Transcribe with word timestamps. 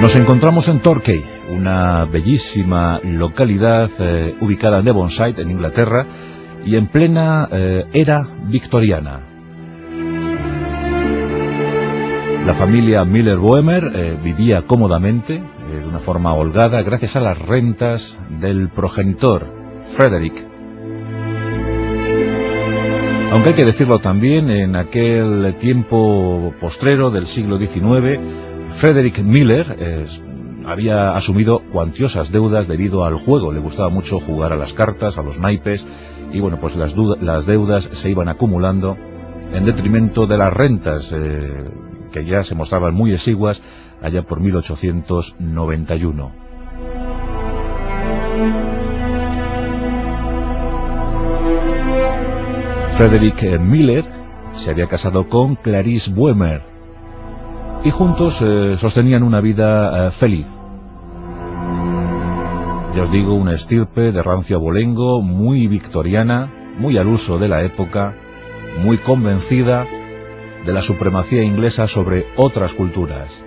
Nos 0.00 0.14
encontramos 0.14 0.68
en 0.68 0.78
Torquay, 0.78 1.24
una 1.50 2.04
bellísima 2.04 3.00
localidad 3.02 3.90
eh, 3.98 4.36
ubicada 4.40 4.78
en 4.78 4.84
Devonshire, 4.84 5.42
en 5.42 5.50
Inglaterra, 5.50 6.06
y 6.64 6.76
en 6.76 6.86
plena 6.86 7.48
eh, 7.50 7.84
era 7.92 8.24
victoriana. 8.44 9.20
La 12.46 12.54
familia 12.54 13.04
Miller-Boemer 13.04 13.92
eh, 13.92 14.16
vivía 14.22 14.62
cómodamente, 14.62 15.42
de 15.68 15.84
una 15.84 15.98
forma 15.98 16.32
holgada, 16.32 16.80
gracias 16.82 17.16
a 17.16 17.20
las 17.20 17.38
rentas 17.40 18.16
del 18.38 18.68
progenitor, 18.68 19.52
Frederick. 19.96 20.46
Aunque 23.32 23.48
hay 23.48 23.54
que 23.56 23.64
decirlo 23.64 23.98
también, 23.98 24.48
en 24.48 24.76
aquel 24.76 25.56
tiempo 25.58 26.54
postrero 26.60 27.10
del 27.10 27.26
siglo 27.26 27.58
XIX, 27.58 28.20
Frederick 28.78 29.18
Miller 29.24 30.06
había 30.64 31.16
asumido 31.16 31.62
cuantiosas 31.72 32.30
deudas 32.30 32.68
debido 32.68 33.04
al 33.04 33.16
juego. 33.16 33.50
Le 33.52 33.58
gustaba 33.58 33.88
mucho 33.88 34.20
jugar 34.20 34.52
a 34.52 34.56
las 34.56 34.72
cartas, 34.72 35.18
a 35.18 35.22
los 35.22 35.36
naipes, 35.36 35.84
y 36.32 36.38
bueno, 36.38 36.60
pues 36.60 36.76
las, 36.76 36.94
las 37.20 37.44
deudas 37.44 37.88
se 37.90 38.08
iban 38.08 38.28
acumulando 38.28 38.96
en 39.52 39.64
detrimento 39.64 40.26
de 40.26 40.38
las 40.38 40.52
rentas, 40.52 41.10
eh, 41.12 41.64
que 42.12 42.24
ya 42.24 42.44
se 42.44 42.54
mostraban 42.54 42.94
muy 42.94 43.12
exiguas 43.12 43.62
allá 44.00 44.22
por 44.22 44.38
1891. 44.38 46.32
Frederick 52.96 53.58
Miller 53.58 54.04
se 54.52 54.70
había 54.70 54.86
casado 54.86 55.26
con 55.26 55.56
Clarice 55.56 56.12
Boemer, 56.12 56.77
y 57.88 57.90
juntos 57.90 58.42
eh, 58.42 58.76
sostenían 58.76 59.22
una 59.22 59.40
vida 59.40 60.08
eh, 60.08 60.10
feliz. 60.10 60.46
Ya 62.94 63.04
os 63.04 63.10
digo, 63.10 63.32
una 63.32 63.54
estirpe 63.54 64.12
de 64.12 64.22
rancio 64.22 64.56
abolengo, 64.56 65.22
muy 65.22 65.66
victoriana, 65.68 66.52
muy 66.78 66.98
al 66.98 67.06
uso 67.06 67.38
de 67.38 67.48
la 67.48 67.62
época, 67.62 68.14
muy 68.82 68.98
convencida 68.98 69.86
de 70.66 70.72
la 70.72 70.82
supremacía 70.82 71.42
inglesa 71.42 71.86
sobre 71.86 72.26
otras 72.36 72.74
culturas. 72.74 73.42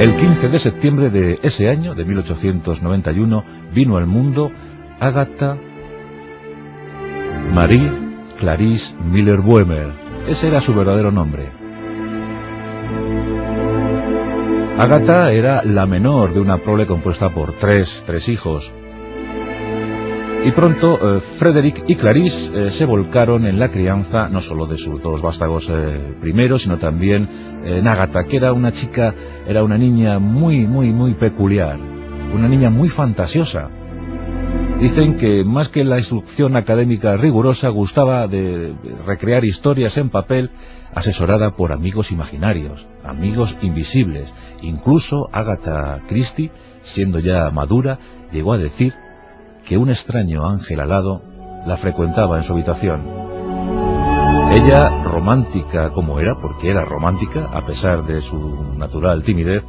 El 0.00 0.16
15 0.16 0.48
de 0.48 0.58
septiembre 0.58 1.10
de 1.10 1.38
ese 1.42 1.68
año, 1.68 1.94
de 1.94 2.06
1891, 2.06 3.44
vino 3.74 3.98
al 3.98 4.06
mundo 4.06 4.50
Agatha 5.00 5.58
Marie 7.52 7.92
Clarice 8.38 8.96
Miller-Boemer. 9.04 9.92
Ese 10.26 10.48
era 10.48 10.62
su 10.62 10.74
verdadero 10.74 11.12
nombre. 11.12 11.59
Agatha 14.80 15.30
era 15.30 15.62
la 15.62 15.84
menor 15.84 16.32
de 16.32 16.40
una 16.40 16.56
prole 16.56 16.86
compuesta 16.86 17.28
por 17.28 17.52
tres, 17.52 18.02
tres 18.06 18.30
hijos. 18.30 18.72
Y 20.42 20.50
pronto 20.52 21.16
eh, 21.16 21.20
Frederick 21.20 21.84
y 21.86 21.96
Clarice 21.96 22.50
eh, 22.54 22.70
se 22.70 22.86
volcaron 22.86 23.44
en 23.44 23.58
la 23.60 23.68
crianza 23.68 24.30
no 24.30 24.40
solo 24.40 24.64
de 24.64 24.78
sus 24.78 25.02
dos 25.02 25.20
vástagos 25.20 25.68
eh, 25.68 26.14
primeros, 26.18 26.62
sino 26.62 26.78
también 26.78 27.28
en 27.62 27.86
Agatha, 27.86 28.24
que 28.24 28.38
era 28.38 28.54
una 28.54 28.72
chica, 28.72 29.14
era 29.46 29.62
una 29.62 29.76
niña 29.76 30.18
muy, 30.18 30.66
muy, 30.66 30.94
muy 30.94 31.12
peculiar, 31.12 31.78
una 32.34 32.48
niña 32.48 32.70
muy 32.70 32.88
fantasiosa. 32.88 33.68
Dicen 34.80 35.14
que 35.14 35.44
más 35.44 35.68
que 35.68 35.84
la 35.84 35.98
instrucción 35.98 36.56
académica 36.56 37.18
rigurosa 37.18 37.68
gustaba 37.68 38.26
de 38.28 38.72
recrear 39.06 39.44
historias 39.44 39.98
en 39.98 40.08
papel 40.08 40.50
asesorada 40.94 41.54
por 41.54 41.70
amigos 41.70 42.12
imaginarios, 42.12 42.86
amigos 43.04 43.58
invisibles. 43.60 44.32
Incluso 44.62 45.28
Agatha 45.32 46.00
Christie, 46.08 46.50
siendo 46.80 47.18
ya 47.18 47.50
madura, 47.50 47.98
llegó 48.32 48.52
a 48.52 48.58
decir 48.58 48.94
que 49.66 49.78
un 49.78 49.90
extraño 49.90 50.46
ángel 50.46 50.80
alado 50.80 51.22
la 51.66 51.76
frecuentaba 51.76 52.36
en 52.36 52.42
su 52.42 52.52
habitación. 52.52 53.02
Ella, 54.52 55.04
romántica 55.04 55.90
como 55.90 56.18
era, 56.18 56.40
porque 56.40 56.70
era 56.70 56.84
romántica, 56.84 57.48
a 57.52 57.64
pesar 57.64 58.04
de 58.04 58.20
su 58.20 58.74
natural 58.76 59.22
timidez, 59.22 59.62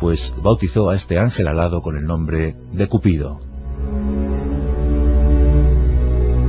pues 0.00 0.34
bautizó 0.42 0.90
a 0.90 0.94
este 0.94 1.18
ángel 1.18 1.46
alado 1.46 1.80
con 1.80 1.96
el 1.96 2.04
nombre 2.04 2.56
de 2.72 2.88
Cupido. 2.88 3.38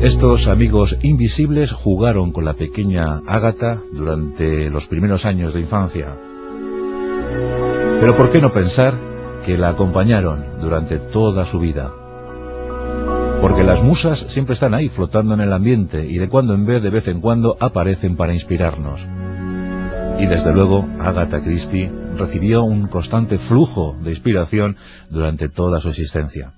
Estos 0.02 0.48
amigos 0.48 0.98
invisibles 1.04 1.72
jugaron 1.72 2.32
con 2.32 2.44
la 2.44 2.54
pequeña 2.54 3.22
Ágata 3.28 3.82
durante 3.94 4.70
los 4.70 4.88
primeros 4.88 5.26
años 5.26 5.54
de 5.54 5.62
infancia. 5.62 6.16
Pero 8.06 8.18
¿por 8.18 8.30
qué 8.30 8.40
no 8.40 8.54
pensar 8.54 8.94
que 9.48 9.58
la 9.58 9.70
acompañaron 9.70 10.46
durante 10.62 11.00
toda 11.00 11.44
su 11.44 11.58
vida? 11.58 11.92
Porque 13.42 13.64
las 13.64 13.82
musas 13.82 14.20
siempre 14.20 14.54
están 14.54 14.76
ahí 14.76 14.90
flotando 14.90 15.34
en 15.34 15.42
el 15.42 15.52
ambiente 15.52 16.06
y 16.06 16.20
de 16.20 16.30
cuando 16.30 16.54
en 16.54 16.68
vez 16.68 16.84
de 16.84 16.92
vez 16.92 17.08
en 17.08 17.20
cuando 17.20 17.58
aparecen 17.60 18.16
para 18.16 18.32
inspirarnos. 18.32 19.00
Y 20.20 20.28
desde 20.28 20.54
luego 20.54 20.88
Agatha 21.00 21.42
Christie 21.42 21.92
recibió 22.16 22.64
un 22.64 22.86
constante 22.90 23.40
flujo 23.40 23.98
de 24.00 24.12
inspiración 24.12 24.78
durante 25.10 25.50
toda 25.50 25.80
su 25.80 25.90
existencia. 25.90 26.52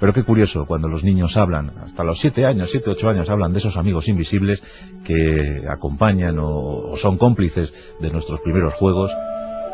Pero 0.00 0.12
qué 0.12 0.22
curioso, 0.22 0.66
cuando 0.66 0.88
los 0.88 1.02
niños 1.02 1.38
hablan, 1.38 1.72
hasta 1.82 2.04
los 2.04 2.18
siete 2.18 2.44
años, 2.44 2.68
siete, 2.70 2.90
ocho 2.90 3.08
años, 3.08 3.30
hablan 3.30 3.52
de 3.52 3.58
esos 3.58 3.78
amigos 3.78 4.06
invisibles 4.06 4.62
que 5.02 5.64
acompañan 5.66 6.36
o, 6.38 6.92
son 6.94 7.16
cómplices 7.16 7.72
de 8.00 8.10
nuestros 8.10 8.40
primeros 8.42 8.74
juegos, 8.74 9.10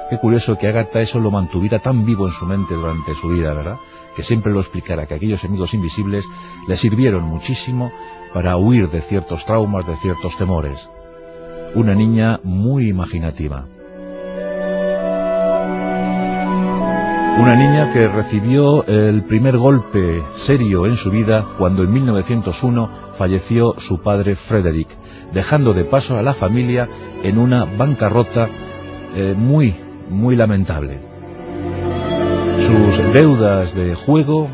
qué 0.09 0.19
curioso 0.19 0.57
que 0.57 0.69
Agatha 0.69 1.01
eso 1.01 1.21
lo 1.21 1.31
mantuviera 1.31 1.79
tan 1.79 2.05
vivo 2.05 2.27
en 2.27 2.33
su 2.33 2.47
mente 2.47 2.75
durante 2.75 3.15
su 3.15 3.29
vida, 3.29 3.53
¿verdad? 3.53 3.79
Que 4.15 4.23
siempre 4.23 4.53
lo 4.53 4.61
explicara, 4.61 5.07
que 5.07 5.15
aquellos 5.15 5.45
amigos 5.45 5.75
invisibles 5.75 6.25
le 6.67 6.77
sirvieron 6.77 7.25
muchísimo 7.25 7.93
para 8.33 8.57
huir 8.57 8.89
de 8.89 9.01
ciertos 9.01 9.45
traumas, 9.45 9.87
de 9.87 9.97
ciertos 9.97 10.37
temores. 10.37 10.91
Una 11.75 11.95
niña 11.95 12.41
muy 12.43 12.89
imaginativa. 12.89 13.67
Una 17.39 17.55
niña 17.55 17.93
que 17.93 18.09
recibió 18.09 18.87
el 18.87 19.23
primer 19.25 19.59
golpe 19.59 20.23
serio 20.35 20.87
en 20.87 20.97
su 20.97 21.11
vida 21.11 21.45
cuando 21.59 21.83
en 21.83 21.93
1901 21.93 22.91
falleció 23.13 23.75
su 23.79 24.01
padre 24.01 24.35
Frederick, 24.35 24.89
dejando 25.35 25.75
de 25.75 25.85
paso 25.85 26.19
a 26.19 26.23
la 26.23 26.33
familia 26.33 26.89
en 27.23 27.37
una 27.37 27.67
bancarrota 27.67 28.49
eh, 29.15 29.35
muy, 29.37 29.75
muy 30.09 30.37
lamentable. 30.37 30.99
Sus 32.57 32.99
deudas 33.13 33.75
de 33.75 33.95
juego 33.95 34.49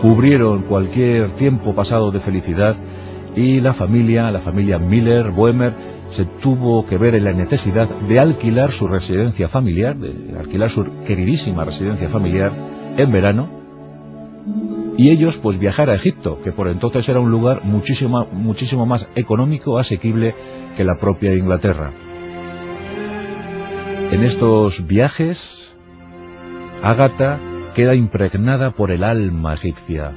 cubrieron 0.00 0.62
cualquier 0.62 1.30
tiempo 1.30 1.74
pasado 1.74 2.10
de 2.10 2.20
felicidad 2.20 2.76
y 3.36 3.60
la 3.60 3.72
familia, 3.72 4.30
la 4.30 4.38
familia 4.38 4.78
Miller, 4.78 5.30
Boemer, 5.30 5.72
se 6.08 6.24
tuvo 6.24 6.84
que 6.84 6.98
ver 6.98 7.14
en 7.14 7.24
la 7.24 7.32
necesidad 7.32 7.88
de 7.88 8.20
alquilar 8.20 8.70
su 8.70 8.86
residencia 8.86 9.48
familiar, 9.48 9.96
de 9.96 10.38
alquilar 10.38 10.68
su 10.68 10.84
queridísima 11.06 11.64
residencia 11.64 12.08
familiar 12.08 12.52
en 12.96 13.10
verano, 13.10 13.48
y 14.96 15.10
ellos 15.10 15.38
pues 15.38 15.58
viajar 15.58 15.90
a 15.90 15.94
Egipto, 15.94 16.38
que 16.40 16.52
por 16.52 16.68
entonces 16.68 17.08
era 17.08 17.20
un 17.20 17.30
lugar 17.30 17.64
muchísimo, 17.64 18.26
muchísimo 18.32 18.86
más 18.86 19.08
económico, 19.14 19.78
asequible 19.78 20.34
que 20.76 20.84
la 20.84 20.96
propia 20.96 21.34
Inglaterra. 21.34 21.92
En 24.10 24.22
estos 24.22 24.86
viajes, 24.86 25.74
Ágata 26.82 27.40
queda 27.74 27.94
impregnada 27.94 28.70
por 28.70 28.90
el 28.90 29.02
alma 29.02 29.54
egipcia, 29.54 30.12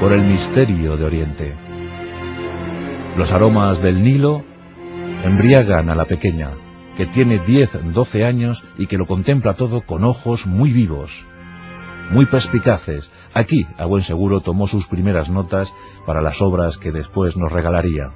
por 0.00 0.12
el 0.12 0.22
misterio 0.22 0.96
de 0.96 1.04
Oriente. 1.04 1.54
Los 3.16 3.32
aromas 3.32 3.82
del 3.82 4.02
Nilo 4.02 4.44
embriagan 5.24 5.90
a 5.90 5.94
la 5.94 6.04
pequeña, 6.04 6.50
que 6.96 7.06
tiene 7.06 7.38
10, 7.38 7.92
12 7.92 8.24
años 8.24 8.64
y 8.76 8.86
que 8.86 8.98
lo 8.98 9.06
contempla 9.06 9.54
todo 9.54 9.82
con 9.82 10.04
ojos 10.04 10.46
muy 10.46 10.70
vivos, 10.70 11.24
muy 12.10 12.26
perspicaces. 12.26 13.10
Aquí, 13.34 13.66
a 13.78 13.86
buen 13.86 14.02
seguro, 14.02 14.40
tomó 14.40 14.66
sus 14.66 14.86
primeras 14.86 15.28
notas 15.28 15.72
para 16.06 16.22
las 16.22 16.40
obras 16.40 16.78
que 16.78 16.92
después 16.92 17.36
nos 17.36 17.50
regalaría. 17.50 18.12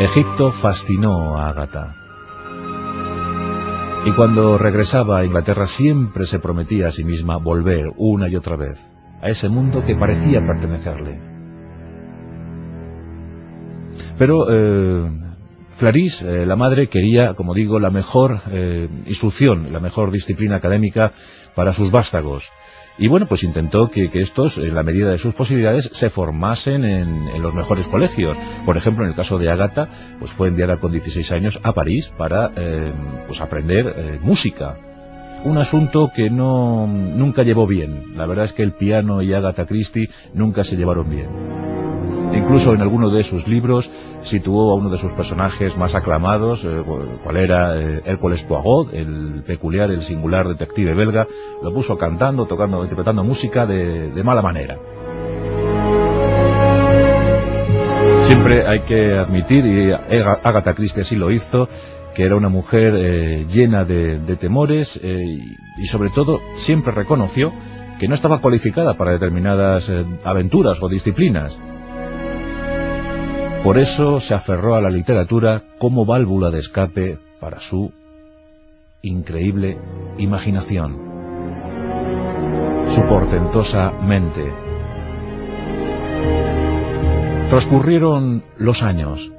Egipto 0.00 0.50
fascinó 0.50 1.38
a 1.38 1.50
Agatha. 1.50 2.01
Y 4.04 4.10
cuando 4.12 4.58
regresaba 4.58 5.18
a 5.18 5.24
Inglaterra 5.24 5.66
siempre 5.66 6.26
se 6.26 6.40
prometía 6.40 6.88
a 6.88 6.90
sí 6.90 7.04
misma 7.04 7.36
volver 7.36 7.92
una 7.96 8.28
y 8.28 8.34
otra 8.34 8.56
vez 8.56 8.92
a 9.22 9.28
ese 9.28 9.48
mundo 9.48 9.84
que 9.86 9.94
parecía 9.94 10.44
pertenecerle. 10.44 11.20
Pero 14.18 14.46
eh, 14.50 15.08
Clarice, 15.78 16.42
eh, 16.42 16.46
la 16.46 16.56
madre, 16.56 16.88
quería, 16.88 17.34
como 17.34 17.54
digo, 17.54 17.78
la 17.78 17.90
mejor 17.90 18.40
eh, 18.50 18.88
instrucción, 19.06 19.72
la 19.72 19.78
mejor 19.80 20.10
disciplina 20.10 20.56
académica 20.56 21.12
para 21.54 21.72
sus 21.72 21.90
vástagos. 21.90 22.50
Y 22.98 23.08
bueno, 23.08 23.26
pues 23.26 23.42
intentó 23.42 23.90
que, 23.90 24.10
estos, 24.14 24.58
en 24.58 24.74
la 24.74 24.82
medida 24.82 25.10
de 25.10 25.18
sus 25.18 25.34
posibilidades, 25.34 25.90
se 25.92 26.10
formasen 26.10 26.84
en, 26.84 27.42
los 27.42 27.54
mejores 27.54 27.86
colegios. 27.86 28.36
Por 28.66 28.76
ejemplo, 28.76 29.04
en 29.04 29.10
el 29.10 29.16
caso 29.16 29.38
de 29.38 29.50
Agatha, 29.50 29.88
pues 30.18 30.30
fue 30.30 30.48
enviada 30.48 30.76
con 30.76 30.92
16 30.92 31.32
años 31.32 31.60
a 31.62 31.72
París 31.72 32.12
para 32.16 32.52
eh, 32.56 32.92
pues 33.26 33.40
aprender 33.40 33.94
eh, 33.96 34.18
música. 34.22 34.76
Un 35.44 35.58
asunto 35.58 36.10
que 36.14 36.30
no, 36.30 36.86
nunca 36.86 37.42
llevó 37.42 37.66
bien. 37.66 38.16
La 38.16 38.26
verdad 38.26 38.44
es 38.44 38.52
que 38.52 38.62
el 38.62 38.72
piano 38.72 39.22
y 39.22 39.32
Agatha 39.32 39.66
Christie 39.66 40.10
nunca 40.34 40.62
se 40.62 40.76
llevaron 40.76 41.10
bien. 41.10 41.71
Incluso 42.52 42.74
en 42.74 42.82
alguno 42.82 43.08
de 43.08 43.22
sus 43.22 43.48
libros 43.48 43.90
situó 44.20 44.72
a 44.72 44.74
uno 44.74 44.90
de 44.90 44.98
sus 44.98 45.12
personajes 45.12 45.74
más 45.78 45.94
aclamados, 45.94 46.66
eh, 46.66 46.84
cual 47.24 47.38
era 47.38 47.80
eh, 47.80 48.02
Hércules 48.04 48.42
Poirot, 48.42 48.92
el 48.92 49.42
peculiar, 49.46 49.90
el 49.90 50.02
singular 50.02 50.46
detective 50.46 50.92
belga, 50.92 51.26
lo 51.62 51.72
puso 51.72 51.96
cantando, 51.96 52.44
tocando, 52.44 52.82
interpretando 52.82 53.24
música 53.24 53.64
de, 53.64 54.22
mala 54.22 54.42
manera. 54.42 54.78
Siempre 58.26 58.66
hay 58.66 58.80
que 58.80 59.14
admitir, 59.14 59.64
y 59.64 59.90
Agatha 59.90 60.74
Christie 60.74 61.00
así 61.00 61.16
lo 61.16 61.30
hizo, 61.30 61.70
que 62.14 62.24
era 62.24 62.36
una 62.36 62.50
mujer 62.50 62.92
eh, 62.98 63.46
llena 63.50 63.86
de, 63.86 64.18
temores 64.36 65.00
y 65.02 65.86
sobre 65.86 66.10
todo 66.10 66.38
siempre 66.52 66.92
reconoció 66.92 67.50
que 67.98 68.08
no 68.08 68.14
estaba 68.14 68.42
cualificada 68.42 68.92
para 68.92 69.12
determinadas 69.12 69.90
aventuras 70.22 70.82
o 70.82 70.90
disciplinas. 70.90 71.56
Por 73.64 73.78
eso 73.78 74.18
se 74.18 74.34
aferró 74.34 74.74
a 74.74 74.80
la 74.80 74.90
literatura 74.90 75.62
como 75.78 76.04
válvula 76.04 76.50
de 76.50 76.58
escape 76.58 77.18
para 77.38 77.60
su 77.60 77.92
increíble 79.02 79.78
imaginación, 80.18 80.98
su 82.88 83.02
portentosa 83.02 83.92
mente. 83.92 84.52
Transcurrieron 87.48 88.42
los 88.58 88.82
años, 88.82 89.30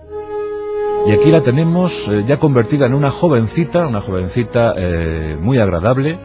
y 1.06 1.12
aquí 1.12 1.30
la 1.30 1.42
tenemos 1.42 2.08
eh, 2.08 2.24
ya 2.26 2.40
convertida 2.40 2.86
en 2.86 2.94
una 2.94 3.12
jovencita, 3.12 3.88
una 3.88 4.00
jovencita 4.00 4.74
eh, 4.78 5.38
muy 5.38 5.58
agradable, 5.58 6.18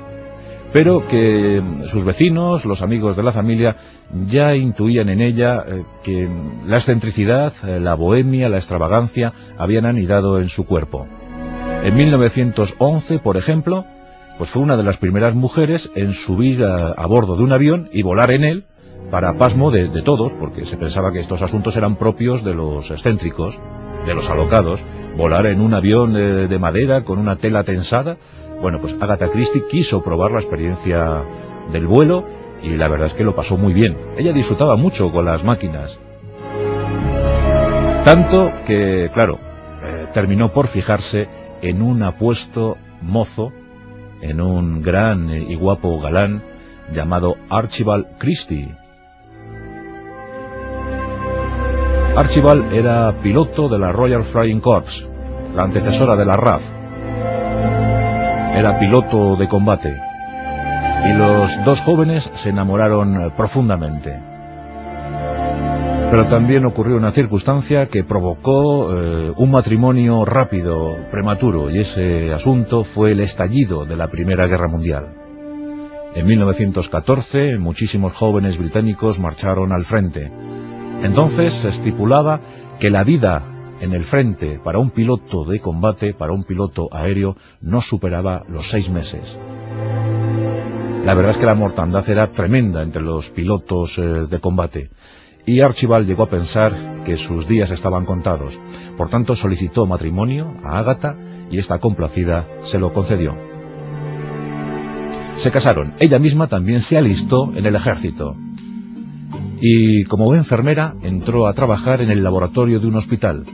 pero 0.73 1.07
que 1.07 1.63
sus 1.85 2.05
vecinos, 2.05 2.65
los 2.65 2.83
amigos 2.83 3.17
de 3.17 3.23
la 3.23 3.33
familia, 3.33 3.77
ya 4.27 4.55
intuían 4.55 5.09
en 5.09 5.21
ella 5.21 5.65
eh, 5.67 5.85
que 6.03 6.29
la 6.67 6.77
excentricidad, 6.77 7.53
eh, 7.67 7.81
la 7.81 7.95
bohemia, 7.95 8.49
la 8.49 8.59
extravagancia 8.59 9.33
habían 9.57 9.87
anidado 9.87 10.41
en 10.41 10.49
su 10.49 10.67
cuerpo. 10.67 11.07
En 11.83 11.97
1911, 11.97 13.19
por 13.19 13.37
ejemplo, 13.37 13.87
pues 14.37 14.51
fue 14.51 14.63
una 14.63 14.77
de 14.77 14.83
las 14.83 14.99
primeras 14.99 15.35
mujeres 15.35 15.91
en 15.95 16.13
subir 16.13 16.65
a, 16.65 17.07
bordo 17.07 17.37
de 17.37 17.43
un 17.43 17.53
avión 17.53 17.89
y 17.93 18.03
volar 18.03 18.31
en 18.31 18.45
él, 18.45 18.65
para 19.11 19.39
pasmo 19.39 19.71
de, 19.71 19.89
todos, 20.03 20.33
porque 20.35 20.65
se 20.65 20.77
pensaba 20.77 21.13
que 21.13 21.19
estos 21.19 21.41
asuntos 21.41 21.77
eran 21.77 21.97
propios 21.97 22.45
de 22.45 22.55
los 22.55 22.91
excéntricos, 22.91 23.59
de 24.07 24.15
los 24.15 24.29
alocados, 24.29 24.81
volar 25.17 25.47
en 25.47 25.61
un 25.61 25.73
avión 25.73 26.13
de 26.13 26.59
madera 26.59 27.05
con 27.05 27.19
una 27.19 27.37
tela 27.37 27.65
tensada, 27.65 28.19
bueno, 28.61 28.79
pues 28.81 28.97
Agatha 29.01 29.29
Christie 29.29 29.65
quiso 29.67 30.03
probar 30.03 30.33
la 30.33 30.41
experiencia 30.41 31.23
del 31.73 31.87
vuelo 31.87 32.25
y 32.63 32.71
la 32.71 32.89
verdad 32.89 33.07
es 33.07 33.15
que 33.15 33.25
lo 33.25 33.35
pasó 33.35 33.57
muy 33.57 33.73
bien. 33.73 33.97
Ella 34.17 34.33
disfrutaba 34.33 34.77
mucho 34.77 35.13
con 35.13 35.25
las 35.25 35.45
máquinas. 35.45 35.99
Tanto 38.05 38.53
que, 38.67 39.11
claro, 39.13 39.39
eh, 39.83 40.07
terminó 40.13 40.51
por 40.51 40.67
fijarse 40.67 41.29
en 41.63 41.83
un 41.83 42.03
apuesto 42.03 42.77
mozo, 43.03 43.53
en 44.21 44.41
un 44.41 44.83
gran 44.83 45.31
y 45.31 45.55
guapo 45.55 46.01
galán 46.01 46.43
llamado 46.93 47.37
Archibald 47.51 48.07
Christie. 48.19 48.75
Archibald 52.17 52.73
era 52.73 53.15
piloto 53.23 53.69
de 53.69 53.79
la 53.79 53.93
Royal 53.93 54.25
Flying 54.25 54.61
Corps, 54.61 55.07
la 55.55 55.63
antecesora 55.63 56.17
de 56.17 56.25
la 56.25 56.37
RAF, 56.37 56.63
era 58.59 58.79
piloto 58.79 59.37
de 59.37 59.47
combate 59.47 60.01
y 61.09 61.13
los 61.13 61.65
dos 61.65 61.81
jóvenes 61.81 62.29
se 62.33 62.51
enamoraron 62.51 63.33
profundamente. 63.37 64.19
Pero 66.11 66.25
también 66.25 66.65
ocurrió 66.65 66.97
una 66.97 67.13
circunstancia 67.13 67.87
que 67.87 68.03
provocó 68.03 68.89
eh, 68.91 69.33
un 69.37 69.51
matrimonio 69.51 70.25
rápido, 70.25 70.97
prematuro, 71.11 71.71
y 71.71 71.79
ese 71.79 72.33
asunto 72.33 72.83
fue 72.83 73.13
el 73.13 73.21
estallido 73.21 73.85
de 73.85 73.95
la 73.95 74.09
Primera 74.09 74.47
Guerra 74.47 74.67
Mundial. 74.67 75.15
En 76.17 76.27
1914 76.27 77.59
muchísimos 77.59 78.13
jóvenes 78.13 78.59
británicos 78.59 79.21
marcharon 79.21 79.71
al 79.71 79.85
frente. 79.85 80.33
Entonces 81.03 81.53
se 81.53 81.69
estipulaba 81.69 82.41
que 82.81 82.91
la 82.91 83.05
vida 83.05 83.45
en 83.81 83.93
el 83.93 84.05
frente 84.05 84.59
para 84.63 84.79
un 84.79 84.91
piloto 84.91 85.45
de 85.45 85.61
combate, 85.61 86.15
para 86.15 86.33
un 86.33 86.45
piloto 86.45 86.89
aéreo, 86.93 87.37
no 87.61 87.81
superaba 87.81 88.45
los 88.49 88.69
seis 88.69 88.91
meses. 88.91 89.39
La 91.05 91.15
verdad 91.15 91.33
es 91.33 91.37
que 91.39 91.47
la 91.47 91.55
mortandad 91.55 92.09
era 92.11 92.31
tremenda 92.31 92.83
entre 92.83 93.03
los 93.03 93.31
pilotos 93.31 93.99
eh, 93.99 94.03
de 94.03 94.41
combate 94.41 94.91
y 95.49 95.63
Archibald 95.63 96.07
llegó 96.07 96.25
a 96.25 96.29
pensar 96.29 97.03
que 97.07 97.17
sus 97.17 97.49
días 97.49 97.71
estaban 97.71 98.05
contados. 98.05 98.59
Por 98.99 99.09
tanto, 99.09 99.35
solicitó 99.35 99.87
matrimonio 99.87 100.55
a 100.63 100.79
Ágata 100.79 101.17
y 101.51 101.57
esta 101.57 101.79
complacida 101.79 102.47
se 102.61 102.79
lo 102.79 102.93
concedió. 102.93 103.35
Se 105.37 105.51
casaron. 105.51 105.95
Ella 106.01 106.19
misma 106.19 106.49
también 106.49 106.83
se 106.83 106.99
alistó 106.99 107.51
en 107.57 107.65
el 107.65 107.77
ejército. 107.77 108.37
Y 109.59 110.05
como 110.05 110.35
enfermera 110.35 110.95
entró 111.01 111.47
a 111.47 111.55
trabajar 111.55 112.03
en 112.03 112.11
el 112.11 112.23
laboratorio 112.23 112.79
de 112.79 112.87
un 112.87 112.97
hospital 112.97 113.47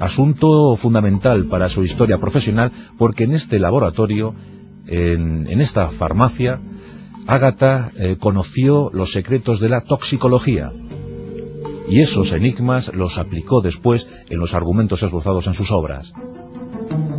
asunto 0.00 0.76
fundamental 0.76 1.46
para 1.46 1.68
su 1.68 1.82
historia 1.82 2.18
profesional 2.18 2.72
porque 2.96 3.24
en 3.24 3.32
este 3.32 3.58
laboratorio, 3.58 4.34
en, 4.86 5.60
esta 5.60 5.88
farmacia, 5.88 6.60
Ágata 7.26 7.90
eh, 7.96 8.16
conoció 8.18 8.90
los 8.92 9.12
secretos 9.12 9.60
de 9.60 9.68
la 9.68 9.82
toxicología 9.82 10.72
y 11.88 12.00
esos 12.00 12.32
enigmas 12.32 12.94
los 12.94 13.18
aplicó 13.18 13.60
después 13.60 14.08
en 14.28 14.38
los 14.38 14.54
argumentos 14.54 15.02
esbozados 15.02 15.46
en 15.46 15.54
sus 15.54 15.70
obras. 15.70 16.12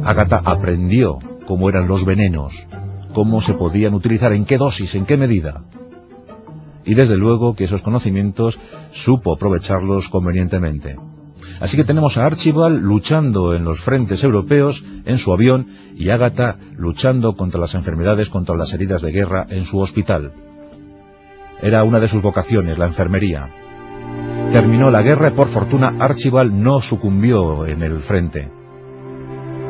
Ágata 0.04 0.42
aprendió 0.46 1.20
cómo 1.46 1.70
eran 1.70 1.88
los 1.88 2.06
venenos, 2.06 2.66
cómo 3.14 3.42
se 3.42 3.54
podían 3.54 3.94
utilizar, 3.94 4.34
en 4.34 4.46
qué 4.46 4.58
dosis, 4.58 4.96
en 4.96 5.06
qué 5.06 5.18
medida. 5.18 5.64
Y 6.86 6.94
desde 6.94 7.18
luego 7.18 7.56
que 7.56 7.66
esos 7.66 7.82
conocimientos 7.82 8.60
supo 8.92 9.34
aprovecharlos 9.34 10.10
convenientemente. 10.10 10.98
Así 11.60 11.76
que 11.76 11.84
tenemos 11.84 12.18
a 12.18 12.26
Archibald 12.26 12.82
luchando 12.82 13.54
en 13.54 13.66
los 13.66 13.82
frentes 13.82 14.24
europeos 14.24 14.86
en 15.06 15.18
su 15.18 15.34
avión 15.34 15.68
y 15.96 16.10
Agatha 16.10 16.58
luchando 16.78 17.36
contra 17.36 17.60
las 17.60 17.76
enfermedades, 17.76 18.30
contra 18.30 18.56
las 18.56 18.74
heridas 18.74 19.02
de 19.02 19.12
guerra 19.12 19.46
en 19.50 19.66
su 19.66 19.80
hospital. 19.80 20.32
Era 21.62 21.84
una 21.84 22.00
de 22.00 22.08
sus 22.08 22.22
vocaciones, 22.22 22.78
la 22.78 22.86
enfermería. 22.86 23.50
Terminó 24.52 24.90
la 24.90 25.02
guerra 25.02 25.28
y 25.28 25.32
por 25.32 25.48
fortuna 25.48 25.96
Archibald 26.00 26.54
no 26.54 26.80
sucumbió 26.80 27.66
en 27.66 27.84
el 27.84 28.00
frente. 28.00 28.50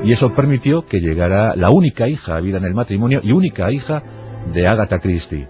Y 0.03 0.11
eso 0.11 0.31
permitió 0.31 0.85
que 0.85 1.01
llegara 1.01 1.55
la 1.55 1.71
única 1.71 2.07
hija 2.07 2.39
vida 2.39 2.57
en 2.57 2.65
el 2.65 2.75
matrimonio 2.75 3.19
y 3.23 3.31
única 3.31 3.71
hija 3.71 4.03
de 4.53 4.67
Agatha 4.67 4.99
Christie, 4.99 5.49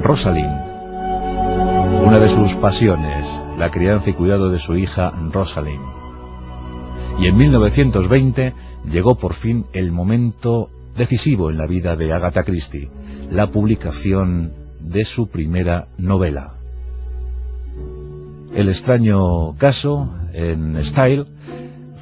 Rosalind. 0.00 0.72
Una 2.04 2.18
de 2.18 2.28
sus 2.28 2.54
pasiones, 2.54 3.26
la 3.62 3.70
crianza 3.70 4.10
y 4.10 4.14
cuidado 4.14 4.50
de 4.50 4.58
su 4.58 4.76
hija 4.76 5.12
Rosalind. 5.30 5.84
Y 7.20 7.28
en 7.28 7.36
1920 7.36 8.54
llegó 8.90 9.14
por 9.14 9.34
fin 9.34 9.66
el 9.72 9.92
momento 9.92 10.68
decisivo 10.96 11.48
en 11.48 11.58
la 11.58 11.68
vida 11.68 11.94
de 11.94 12.12
Agatha 12.12 12.42
Christie, 12.42 12.90
la 13.30 13.52
publicación 13.52 14.52
de 14.80 15.04
su 15.04 15.28
primera 15.28 15.86
novela. 15.96 16.54
El 18.52 18.68
extraño 18.68 19.54
caso 19.54 20.12
en 20.32 20.82
Style 20.82 21.26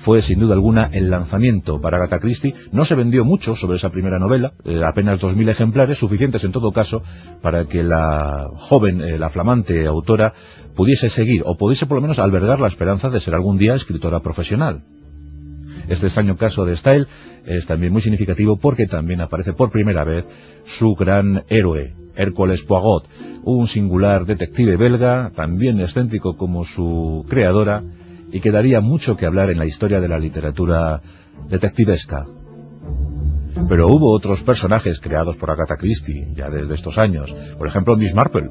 fue 0.01 0.23
sin 0.23 0.41
duda 0.41 0.55
alguna 0.55 0.89
el 0.93 1.11
lanzamiento 1.11 1.79
para 1.79 1.99
Agatha 1.99 2.21
Christie. 2.21 2.55
No 2.73 2.87
se 2.87 2.95
vendió 2.95 3.27
mucho 3.27 3.55
sobre 3.55 3.77
esa 3.77 3.91
primera 3.91 4.19
novela, 4.19 4.55
eh, 4.65 4.83
apenas 4.83 5.21
2.000 5.21 5.51
ejemplares, 5.51 5.99
suficientes 5.99 6.43
en 6.45 6.53
todo 6.53 6.73
caso 6.73 7.03
para 7.43 7.67
que 7.67 7.83
la 7.83 8.49
joven, 8.57 9.03
eh, 9.03 9.19
la 9.19 9.29
flamante 9.29 9.87
autora 9.87 10.33
pudiese 10.75 11.11
seguir 11.11 11.43
o 11.45 11.59
pudiese 11.59 11.85
por 11.85 11.97
lo 11.97 12.01
menos 12.01 12.19
albergar 12.19 12.61
la 12.61 12.69
esperanza 12.69 13.11
de 13.11 13.21
ser 13.21 13.35
algún 13.35 13.59
día 13.59 13.75
escritora 13.75 14.21
profesional. 14.21 14.85
Este 15.87 16.07
extraño 16.07 16.35
caso 16.35 16.65
de 16.65 16.77
Style 16.77 17.07
es 17.45 17.67
también 17.67 17.93
muy 17.93 18.01
significativo 18.01 18.57
porque 18.57 18.87
también 18.87 19.21
aparece 19.21 19.53
por 19.53 19.71
primera 19.71 20.05
vez 20.05 20.25
su 20.65 20.95
gran 20.95 21.45
héroe, 21.51 21.95
Hércules 22.17 22.65
Poirot, 22.65 23.07
un 23.45 23.67
singular 23.67 24.25
detective 24.25 24.79
belga, 24.79 25.31
también 25.35 25.79
excéntrico 25.79 26.37
como 26.37 26.65
su 26.65 27.27
creadora, 27.29 27.83
y 28.33 28.41
que 28.41 28.51
daría 28.51 28.81
mucho 28.81 29.17
que 29.17 29.27
hablar 29.27 29.51
en 29.51 29.59
la 29.59 29.67
historia 29.67 30.01
de 30.01 30.09
la 30.09 30.19
literatura 30.19 31.01
detectivesca. 31.49 32.27
Pero 33.69 33.89
hubo 33.89 34.13
otros 34.13 34.43
personajes 34.43 35.01
creados 35.01 35.37
por 35.37 35.51
Agatha 35.51 35.77
Christie 35.77 36.29
ya 36.35 36.51
desde 36.51 36.75
estos 36.75 36.99
años. 36.99 37.35
Por 37.59 37.67
ejemplo, 37.67 37.97
Miss 37.97 38.15
Marple. 38.15 38.51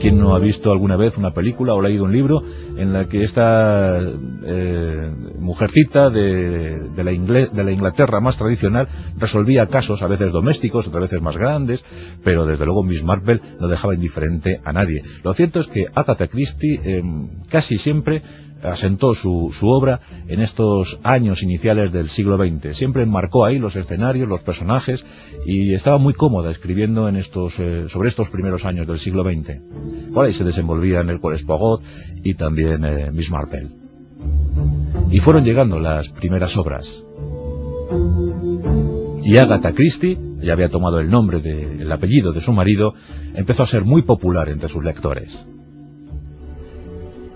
¿Quién 0.00 0.18
no 0.18 0.34
ha 0.34 0.38
visto 0.38 0.72
alguna 0.72 0.96
vez 0.96 1.16
una 1.16 1.32
película 1.32 1.72
o 1.72 1.80
leído 1.80 2.04
un 2.04 2.12
libro 2.12 2.42
en 2.76 2.92
la 2.92 3.06
que 3.06 3.22
esta 3.22 4.00
eh, 4.44 5.10
mujercita 5.38 6.10
de, 6.10 6.90
la 6.96 7.04
de 7.04 7.64
la 7.64 7.72
Inglaterra 7.72 8.20
más 8.20 8.36
tradicional 8.36 8.88
resolvía 9.16 9.68
casos, 9.68 10.02
a 10.02 10.08
veces 10.08 10.32
domésticos, 10.32 10.88
otras 10.88 11.02
veces 11.02 11.22
más 11.22 11.36
grandes, 11.36 11.84
pero 12.22 12.44
desde 12.44 12.64
luego 12.66 12.82
Miss 12.82 13.04
Marple 13.04 13.40
no 13.60 13.68
dejaba 13.68 13.94
indiferente 13.94 14.60
a 14.64 14.72
nadie. 14.72 15.04
Lo 15.22 15.32
cierto 15.32 15.60
es 15.60 15.68
que 15.68 15.86
Agatha 15.94 16.26
Christie 16.26 16.80
eh, 16.84 17.02
casi 17.48 17.76
siempre 17.76 18.22
asentó 18.64 19.14
su, 19.14 19.54
su, 19.56 19.68
obra 19.68 20.00
en 20.26 20.40
estos 20.40 20.98
años 21.02 21.42
iniciales 21.42 21.92
del 21.92 22.08
siglo 22.08 22.36
XX. 22.36 22.74
Siempre 22.74 23.02
enmarcó 23.02 23.44
ahí 23.44 23.58
los 23.58 23.76
escenarios, 23.76 24.28
los 24.28 24.40
personajes, 24.40 25.04
y 25.46 25.72
estaba 25.72 25.98
muy 25.98 26.14
cómoda 26.14 26.50
escribiendo 26.50 27.08
en 27.08 27.16
estos, 27.16 27.58
eh, 27.58 27.84
sobre 27.88 28.08
estos 28.08 28.30
primeros 28.30 28.64
años 28.64 28.86
del 28.86 28.98
siglo 28.98 29.22
XX. 29.22 29.60
Por 30.12 30.26
ahí 30.26 30.32
se 30.32 30.44
desenvolvían 30.44 31.10
el 31.10 31.20
Pogot 31.20 31.82
y 32.22 32.34
también 32.34 32.84
eh, 32.84 33.10
Miss 33.12 33.30
Marple. 33.30 33.68
Y 35.10 35.20
fueron 35.20 35.44
llegando 35.44 35.78
las 35.78 36.08
primeras 36.08 36.56
obras. 36.56 37.04
Y 39.22 39.38
Agatha 39.38 39.72
Christie, 39.72 40.18
ya 40.40 40.52
había 40.52 40.68
tomado 40.68 41.00
el 41.00 41.08
nombre 41.10 41.40
del 41.40 41.90
apellido 41.90 42.32
de 42.32 42.40
su 42.40 42.52
marido, 42.52 42.94
empezó 43.34 43.62
a 43.62 43.66
ser 43.66 43.82
muy 43.82 44.02
popular 44.02 44.48
entre 44.48 44.68
sus 44.68 44.84
lectores. 44.84 45.46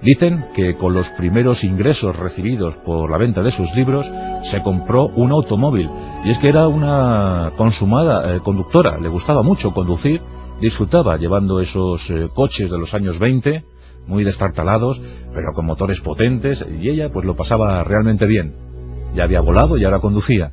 Dicen 0.03 0.45
que 0.55 0.77
con 0.77 0.95
los 0.95 1.11
primeros 1.11 1.65
ingresos 1.65 2.17
recibidos 2.17 2.77
por 2.77 3.11
la 3.11 3.19
venta 3.19 3.43
de 3.43 3.51
sus 3.51 3.75
libros 3.75 4.09
se 4.43 4.63
compró 4.63 5.07
un 5.07 5.33
automóvil 5.33 5.91
y 6.25 6.31
es 6.31 6.39
que 6.39 6.49
era 6.49 6.69
una 6.69 7.53
consumada 7.57 8.35
eh, 8.35 8.41
conductora, 8.41 8.99
le 8.99 9.09
gustaba 9.09 9.43
mucho 9.43 9.73
conducir, 9.73 10.21
disfrutaba 10.61 11.17
llevando 11.17 11.61
esos 11.61 12.11
eh, 12.11 12.29
coches 12.33 12.71
de 12.71 12.79
los 12.79 12.95
años 12.95 13.19
20, 13.19 13.65
muy 14.07 14.23
destartalados, 14.23 15.01
pero 15.35 15.53
con 15.53 15.67
motores 15.67 16.01
potentes 16.01 16.65
y 16.81 16.89
ella 16.89 17.11
pues 17.11 17.27
lo 17.27 17.35
pasaba 17.35 17.83
realmente 17.83 18.27
bien. 18.27 18.55
Ya 19.15 19.25
había 19.25 19.41
volado 19.41 19.79
y 19.79 19.85
ahora 19.85 19.99
conducía. 19.99 20.53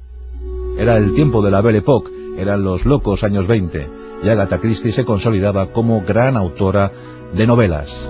Era 0.77 0.97
el 0.97 1.13
tiempo 1.13 1.43
de 1.43 1.51
la 1.51 1.61
Belle 1.61 1.79
Époque, 1.79 2.09
eran 2.37 2.63
los 2.63 2.85
locos 2.85 3.23
años 3.23 3.45
20 3.45 3.87
y 4.23 4.29
Agatha 4.29 4.57
Christie 4.57 4.91
se 4.91 5.05
consolidaba 5.05 5.67
como 5.67 6.01
gran 6.01 6.35
autora 6.35 6.91
de 7.33 7.45
novelas. 7.45 8.09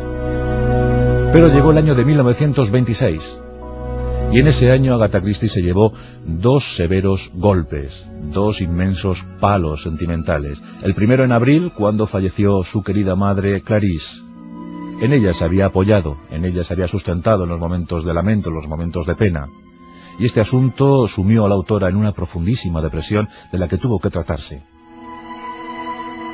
Pero 1.35 1.49
llegó 1.49 1.71
el 1.71 1.77
año 1.79 1.95
de 1.95 2.05
1926 2.05 3.41
y 4.31 4.39
en 4.39 4.47
ese 4.47 4.71
año 4.71 4.93
Agatha 4.93 5.19
Christie 5.19 5.49
se 5.49 5.61
llevó 5.61 5.91
dos 6.25 6.77
severos 6.77 7.29
golpes, 7.33 8.07
dos 8.31 8.61
inmensos 8.61 9.25
palos 9.41 9.83
sentimentales. 9.83 10.63
El 10.81 10.95
primero 10.95 11.25
en 11.25 11.33
abril, 11.33 11.73
cuando 11.77 12.07
falleció 12.07 12.63
su 12.63 12.83
querida 12.83 13.17
madre 13.17 13.59
Clarice. 13.59 14.21
En 15.01 15.11
ella 15.11 15.33
se 15.33 15.43
había 15.43 15.65
apoyado, 15.65 16.15
en 16.31 16.45
ella 16.45 16.63
se 16.63 16.71
había 16.71 16.87
sustentado 16.87 17.43
en 17.43 17.49
los 17.49 17.59
momentos 17.59 18.05
de 18.05 18.13
lamento, 18.13 18.47
en 18.47 18.55
los 18.55 18.69
momentos 18.69 19.05
de 19.05 19.15
pena. 19.15 19.49
Y 20.17 20.27
este 20.27 20.39
asunto 20.39 21.05
sumió 21.05 21.43
a 21.43 21.49
la 21.49 21.55
autora 21.55 21.89
en 21.89 21.97
una 21.97 22.13
profundísima 22.13 22.81
depresión 22.81 23.27
de 23.51 23.57
la 23.57 23.67
que 23.67 23.77
tuvo 23.77 23.99
que 23.99 24.09
tratarse. 24.09 24.63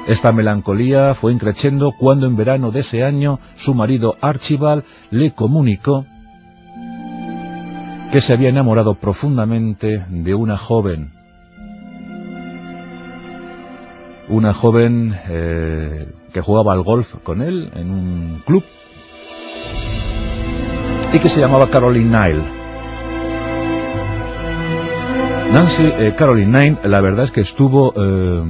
Esta 0.08 0.32
melancolía 0.32 1.14
fue 1.14 1.32
increciendo 1.32 1.92
cuando 1.92 2.26
en 2.26 2.36
verano 2.36 2.72
de 2.72 2.80
ese 2.80 3.04
año 3.04 3.40
su 3.56 3.76
marido 3.76 4.18
Archibald 4.20 4.84
le 5.12 5.32
comunicó 5.32 6.06
que 8.12 8.20
se 8.20 8.34
había 8.34 8.50
enamorado 8.50 8.96
profundamente 8.96 10.04
de 10.10 10.34
una 10.34 10.58
joven. 10.58 11.12
Una 14.28 14.54
joven 14.54 15.16
eh, 15.30 16.08
que 16.34 16.42
jugaba 16.42 16.74
al 16.74 16.82
golf 16.82 17.16
con 17.24 17.42
él 17.42 17.72
en 17.76 17.92
un 17.92 18.42
club 18.46 18.64
y 21.14 21.20
que 21.20 21.30
se 21.30 21.42
llamaba 21.42 21.70
Caroline 21.70 22.10
Nile. 22.10 22.44
Nancy 25.54 25.84
eh, 25.84 26.14
Caroline 26.18 26.60
Nine, 26.60 26.78
la 26.86 27.02
verdad 27.02 27.26
es 27.26 27.32
que 27.32 27.42
estuvo 27.42 27.94
eh, 27.96 28.44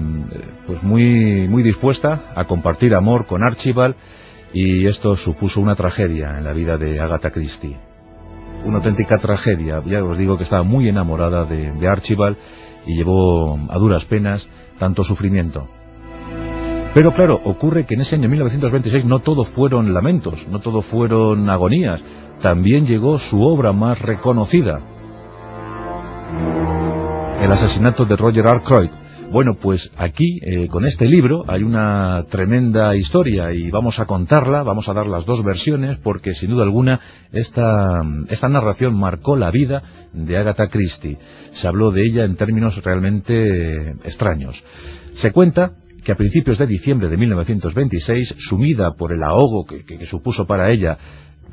pues 0.72 0.84
muy, 0.84 1.50
muy 1.50 1.64
dispuesta 1.64 2.32
a 2.34 2.46
compartir 2.46 2.96
amor 2.96 3.26
con 3.26 3.44
Archibald 3.44 3.94
y 4.54 4.86
esto 4.86 5.18
supuso 5.18 5.60
una 5.60 5.76
tragedia 5.76 6.38
en 6.38 6.46
la 6.46 6.54
vida 6.54 6.78
de 6.78 6.98
Agatha 7.02 7.30
Christie. 7.30 7.78
Una 8.64 8.78
auténtica 8.78 9.18
tragedia. 9.18 9.84
Ya 9.86 10.02
os 10.02 10.18
digo 10.18 10.38
que 10.38 10.44
estaba 10.44 10.64
muy 10.64 10.88
enamorada 10.88 11.44
de, 11.44 11.86
Archibald 11.86 12.38
y 12.86 12.96
llevó 12.96 13.60
a 13.68 13.78
duras 13.80 14.06
penas 14.06 14.48
tanto 14.80 15.04
sufrimiento. 15.04 15.68
Pero 16.94 17.12
claro, 17.12 17.42
ocurre 17.44 17.86
que 17.86 17.96
en 17.96 18.02
ese 18.02 18.16
año 18.16 18.30
1926 18.30 19.04
no 19.04 19.20
todo 19.20 19.44
fueron 19.44 19.94
lamentos, 19.94 20.48
no 20.48 20.60
todo 20.60 20.82
fueron 20.82 21.50
agonías. 21.50 22.02
También 22.40 22.86
llegó 22.86 23.18
su 23.18 23.44
obra 23.44 23.74
más 23.74 24.02
reconocida, 24.02 24.80
el 27.42 27.52
asesinato 27.52 28.06
de 28.06 28.16
Roger 28.16 28.48
Arkwright. 28.48 29.01
Bueno, 29.32 29.56
pues 29.56 29.92
aquí, 29.96 30.42
eh, 30.42 30.68
con 30.68 30.84
este 30.84 31.08
libro, 31.08 31.46
hay 31.48 31.64
una 31.64 32.26
tremenda 32.30 32.98
historia 32.98 33.54
y 33.54 33.72
vamos 33.72 34.00
a 34.00 34.06
contarla, 34.06 34.62
vamos 34.64 34.90
a 34.90 34.94
dar 34.94 35.08
las 35.08 35.26
dos 35.26 35.42
versiones, 35.42 35.96
porque 35.96 36.34
sin 36.34 36.50
duda 36.50 36.64
alguna 36.64 37.00
esta, 37.32 38.04
esta 38.28 38.50
narración 38.50 38.94
marcó 38.94 39.38
la 39.38 39.50
vida 39.50 39.84
de 40.12 40.36
Agatha 40.36 40.68
Christie. 40.68 41.18
Se 41.50 41.70
habló 41.70 41.92
de 41.92 42.04
ella 42.04 42.26
en 42.26 42.36
términos 42.36 42.84
realmente 42.84 43.92
extraños. 44.04 44.66
Se 45.14 45.32
cuenta 45.32 45.76
que 46.04 46.12
a 46.12 46.18
principios 46.18 46.58
de 46.58 46.68
diciembre 46.68 47.08
de 47.08 47.16
1926, 47.16 48.36
sumida 48.38 48.96
por 48.96 49.14
el 49.14 49.24
ahogo 49.24 49.64
que, 49.64 49.86
que 49.86 50.06
supuso 50.06 50.46
para 50.46 50.72
ella 50.72 50.98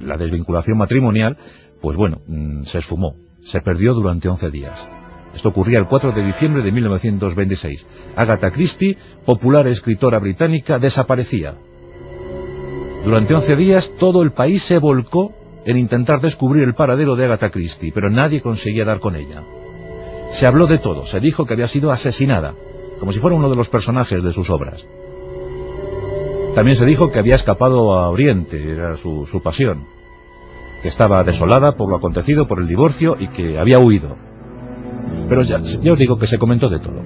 la 0.01 0.17
desvinculación 0.17 0.79
matrimonial, 0.79 1.37
pues 1.81 1.97
bueno, 1.97 2.23
mm, 2.27 2.65
se 2.65 2.79
esfumó, 2.79 3.15
se 3.41 3.61
perdió 3.61 3.95
durante 3.95 4.29
11 4.29 4.51
días. 4.51 4.98
Esto 5.39 5.51
ocurría 5.51 5.79
el 5.79 5.87
4 5.87 6.11
de 6.11 6.25
diciembre 6.25 6.65
de 6.65 6.73
1926. 6.73 7.87
Agatha 8.17 8.51
Christie, 8.51 8.99
popular 9.25 9.69
escritora 9.69 10.19
británica, 10.19 10.81
desaparecía. 10.81 11.55
Durante 13.05 13.35
11 13.37 13.55
días 13.55 13.93
todo 13.97 14.23
el 14.23 14.33
país 14.33 14.65
se 14.65 14.79
volcó 14.79 15.33
en 15.65 15.79
intentar 15.79 16.21
descubrir 16.21 16.65
el 16.65 16.75
paradero 16.75 17.15
de 17.15 17.27
Agatha 17.27 17.51
Christie, 17.51 17.93
pero 17.95 18.11
nadie 18.11 18.41
conseguía 18.41 18.85
dar 18.85 18.99
con 18.99 19.15
ella. 19.15 19.45
Se 20.29 20.45
habló 20.45 20.67
de 20.67 20.79
todo, 20.79 21.03
se 21.03 21.21
dijo 21.21 21.47
que 21.47 21.53
había 21.53 21.69
sido 21.69 21.93
asesinada, 21.93 22.57
como 22.99 23.13
si 23.13 23.21
fuera 23.21 23.37
uno 23.37 23.49
de 23.49 23.55
los 23.55 23.69
personajes 23.69 24.21
de 24.25 24.33
sus 24.33 24.51
obras. 24.51 24.89
También 26.57 26.77
se 26.77 26.85
dijo 26.85 27.13
que 27.13 27.21
había 27.21 27.37
escapado 27.37 27.93
a 27.93 28.11
Oriente, 28.11 28.73
era 28.73 28.97
su, 28.97 29.25
su 29.25 29.41
pasión, 29.41 29.87
que 30.83 30.89
estaba 30.89 31.23
desolada 31.23 31.77
por 31.77 31.89
lo 31.89 31.95
acontecido 31.95 32.49
por 32.49 32.59
el 32.59 32.67
divorcio 32.67 33.17
y 33.21 33.29
que 33.29 33.57
había 33.61 33.79
huido. 33.79 34.28
Pero 35.29 35.43
ya, 35.43 35.59
os 35.59 35.99
digo 35.99 36.17
que 36.17 36.27
se 36.27 36.39
comentó 36.39 36.69
de 36.69 36.79
todo. 36.79 37.03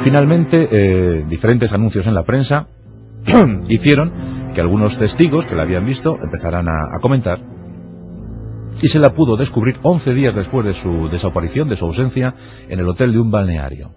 Finalmente, 0.00 0.68
eh, 0.70 1.24
diferentes 1.28 1.72
anuncios 1.72 2.06
en 2.06 2.14
la 2.14 2.22
prensa 2.22 2.68
hicieron 3.68 4.12
que 4.54 4.60
algunos 4.60 4.96
testigos 4.96 5.44
que 5.44 5.54
la 5.54 5.62
habían 5.62 5.84
visto 5.84 6.16
empezaran 6.22 6.68
a, 6.68 6.98
comentar 7.00 7.40
y 8.80 8.88
se 8.88 8.98
la 8.98 9.12
pudo 9.12 9.36
descubrir 9.36 9.76
11 9.82 10.14
días 10.14 10.34
después 10.34 10.64
de 10.64 10.72
su 10.72 11.08
desaparición, 11.08 11.68
de 11.68 11.76
su 11.76 11.84
ausencia, 11.84 12.34
en 12.68 12.78
el 12.78 12.88
hotel 12.88 13.12
de 13.12 13.18
un 13.18 13.30
balneario. 13.30 13.90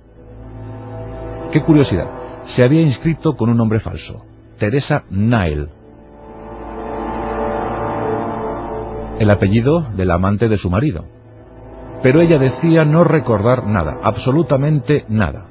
Qué 1.52 1.62
curiosidad, 1.62 2.08
se 2.42 2.64
había 2.64 2.82
inscrito 2.82 3.36
con 3.36 3.50
un 3.50 3.58
nombre 3.58 3.80
falso, 3.80 4.26
Teresa 4.58 5.06
Nile, 5.10 5.70
el 9.20 9.30
apellido 9.30 9.82
del 9.96 10.12
amante 10.12 10.50
de 10.50 10.58
su 10.58 10.70
marido 10.70 11.06
pero 12.04 12.22
ella 12.22 12.38
decía 12.38 12.84
no 12.84 13.06
recordar 13.06 13.66
nada, 13.66 13.98
absolutamente 14.04 15.06
nada. 15.08 15.46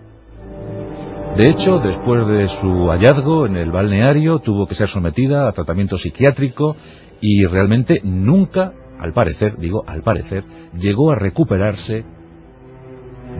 De 1.34 1.48
hecho, 1.48 1.78
después 1.78 2.26
de 2.28 2.46
su 2.46 2.88
hallazgo 2.88 3.46
en 3.46 3.56
el 3.56 3.72
balneario, 3.72 4.38
tuvo 4.38 4.66
que 4.66 4.74
ser 4.74 4.86
sometida 4.86 5.48
a 5.48 5.52
tratamiento 5.52 5.96
psiquiátrico 5.96 6.76
y 7.22 7.46
realmente 7.46 8.02
nunca, 8.04 8.74
al 8.98 9.14
parecer, 9.14 9.56
digo 9.56 9.82
al 9.86 10.02
parecer, 10.02 10.44
llegó 10.78 11.10
a 11.10 11.14
recuperarse 11.14 12.04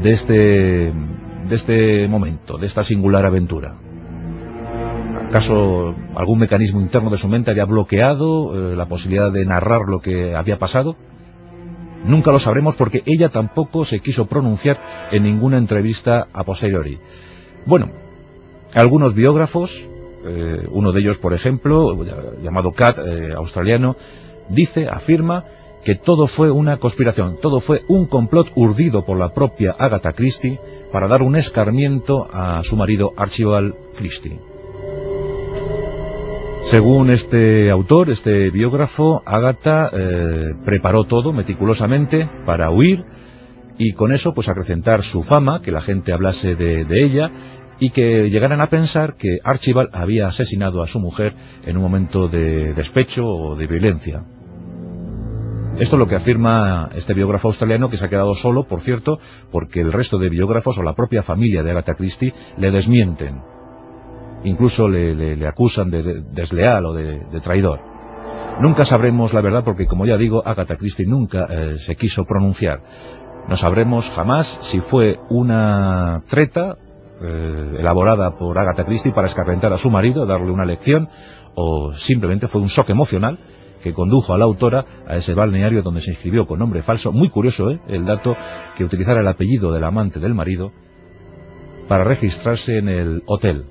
de 0.02 0.10
este, 0.10 0.34
de 0.34 1.54
este 1.54 2.08
momento, 2.08 2.56
de 2.56 2.66
esta 2.66 2.82
singular 2.82 3.26
aventura. 3.26 3.74
¿Acaso 5.28 5.94
algún 6.14 6.38
mecanismo 6.38 6.80
interno 6.80 7.10
de 7.10 7.18
su 7.18 7.28
mente 7.28 7.50
había 7.50 7.66
bloqueado 7.66 8.72
eh, 8.72 8.76
la 8.76 8.86
posibilidad 8.86 9.30
de 9.30 9.44
narrar 9.44 9.82
lo 9.88 10.00
que 10.00 10.34
había 10.34 10.58
pasado? 10.58 10.96
Nunca 12.04 12.32
lo 12.32 12.38
sabremos 12.38 12.74
porque 12.74 13.02
ella 13.06 13.28
tampoco 13.28 13.84
se 13.84 14.00
quiso 14.00 14.26
pronunciar 14.26 15.08
en 15.10 15.22
ninguna 15.22 15.58
entrevista 15.58 16.28
a 16.32 16.44
posteriori. 16.44 16.98
Bueno, 17.64 17.90
algunos 18.74 19.14
biógrafos, 19.14 19.86
eh, 20.24 20.66
uno 20.70 20.92
de 20.92 21.00
ellos, 21.00 21.18
por 21.18 21.32
ejemplo, 21.32 22.04
llamado 22.42 22.72
Cat, 22.72 22.98
eh, 22.98 23.32
australiano, 23.36 23.96
dice, 24.48 24.88
afirma 24.88 25.44
que 25.84 25.94
todo 25.94 26.26
fue 26.26 26.50
una 26.50 26.76
conspiración, 26.76 27.38
todo 27.40 27.60
fue 27.60 27.84
un 27.88 28.06
complot 28.06 28.52
urdido 28.54 29.04
por 29.04 29.18
la 29.18 29.32
propia 29.32 29.74
Agatha 29.78 30.12
Christie 30.12 30.60
para 30.92 31.08
dar 31.08 31.22
un 31.22 31.36
escarmiento 31.36 32.28
a 32.32 32.62
su 32.62 32.76
marido 32.76 33.12
Archibald 33.16 33.74
Christie. 33.96 34.51
Según 36.62 37.10
este 37.10 37.70
autor, 37.70 38.08
este 38.08 38.50
biógrafo, 38.50 39.22
Agatha 39.26 39.90
eh, 39.92 40.54
preparó 40.64 41.04
todo 41.04 41.32
meticulosamente 41.32 42.28
para 42.46 42.70
huir 42.70 43.04
y 43.78 43.92
con 43.92 44.12
eso 44.12 44.32
pues 44.32 44.48
acrecentar 44.48 45.02
su 45.02 45.22
fama, 45.22 45.60
que 45.60 45.72
la 45.72 45.80
gente 45.80 46.12
hablase 46.12 46.54
de, 46.54 46.84
de 46.84 47.02
ella 47.02 47.30
y 47.78 47.90
que 47.90 48.30
llegaran 48.30 48.60
a 48.60 48.68
pensar 48.68 49.16
que 49.16 49.38
Archibald 49.42 49.90
había 49.92 50.28
asesinado 50.28 50.82
a 50.82 50.86
su 50.86 51.00
mujer 51.00 51.34
en 51.64 51.76
un 51.76 51.82
momento 51.82 52.28
de 52.28 52.72
despecho 52.74 53.26
o 53.26 53.56
de 53.56 53.66
violencia. 53.66 54.24
Esto 55.78 55.96
es 55.96 55.98
lo 56.00 56.06
que 56.06 56.14
afirma 56.14 56.90
este 56.94 57.12
biógrafo 57.12 57.48
australiano 57.48 57.90
que 57.90 57.96
se 57.96 58.04
ha 58.04 58.08
quedado 58.08 58.34
solo, 58.34 58.64
por 58.64 58.80
cierto, 58.80 59.18
porque 59.50 59.80
el 59.80 59.92
resto 59.92 60.18
de 60.18 60.28
biógrafos 60.28 60.78
o 60.78 60.82
la 60.82 60.94
propia 60.94 61.22
familia 61.22 61.62
de 61.62 61.70
Agatha 61.70 61.94
Christie 61.94 62.34
le 62.56 62.70
desmienten. 62.70 63.42
Incluso 64.44 64.88
le, 64.88 65.46
acusan 65.46 65.90
de, 65.90 66.22
desleal 66.22 66.86
o 66.86 66.92
de, 66.92 67.40
traidor. 67.40 67.80
Nunca 68.60 68.84
sabremos 68.84 69.32
la 69.32 69.40
verdad 69.40 69.64
porque, 69.64 69.86
como 69.86 70.04
ya 70.04 70.16
digo, 70.16 70.42
Agatha 70.44 70.76
Christie 70.76 71.06
nunca 71.06 71.46
eh, 71.50 71.78
se 71.78 71.96
quiso 71.96 72.24
pronunciar. 72.24 72.82
No 73.48 73.56
sabremos 73.56 74.10
jamás 74.10 74.58
si 74.60 74.80
fue 74.80 75.18
una 75.28 76.22
treta 76.28 76.76
eh, 77.20 77.76
elaborada 77.78 78.36
por 78.36 78.58
Agatha 78.58 78.84
Christie 78.84 79.12
para 79.12 79.28
escarrentar 79.28 79.72
a 79.72 79.78
su 79.78 79.90
marido, 79.90 80.26
darle 80.26 80.50
una 80.50 80.64
lección, 80.64 81.08
o 81.54 81.92
simplemente 81.92 82.48
fue 82.48 82.60
un 82.60 82.68
shock 82.68 82.90
emocional 82.90 83.38
que 83.82 83.92
condujo 83.92 84.32
a 84.32 84.38
la 84.38 84.44
autora 84.44 84.84
a 85.06 85.16
ese 85.16 85.34
balneario 85.34 85.82
donde 85.82 86.00
se 86.00 86.10
inscribió 86.10 86.46
con 86.46 86.58
nombre 86.58 86.82
falso. 86.82 87.12
Muy 87.12 87.28
curioso, 87.28 87.70
¿eh? 87.70 87.80
El 87.88 88.04
dato 88.04 88.36
que 88.76 88.84
utilizara 88.84 89.20
el 89.20 89.28
apellido 89.28 89.72
del 89.72 89.84
amante 89.84 90.20
del 90.20 90.34
marido 90.34 90.72
para 91.88 92.04
registrarse 92.04 92.78
en 92.78 92.88
el 92.88 93.22
hotel, 93.26 93.66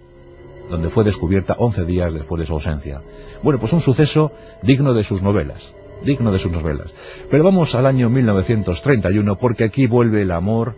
donde 0.72 0.90
fue 0.90 1.04
descubierta 1.04 1.56
11 1.60 1.86
días 1.86 2.14
después 2.14 2.40
de 2.40 2.46
su 2.46 2.54
ausencia. 2.54 3.02
Bueno, 3.44 3.60
pues 3.60 3.74
un 3.74 3.82
suceso 3.82 4.32
digno 4.64 4.94
de 4.94 5.04
sus 5.04 5.22
novelas, 5.22 5.74
digno 6.04 6.32
de 6.32 6.40
sus 6.40 6.52
novelas. 6.52 6.94
Pero 7.30 7.44
vamos 7.44 7.76
al 7.76 7.86
año 7.86 8.10
1931 8.10 9.38
porque 9.38 9.66
aquí 9.66 9.86
vuelve 9.86 10.22
el 10.24 10.32
amor 10.32 10.76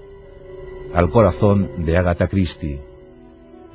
al 0.94 1.10
corazón 1.10 1.86
de 1.86 1.98
Agatha 1.98 2.28
Christie, 2.28 2.82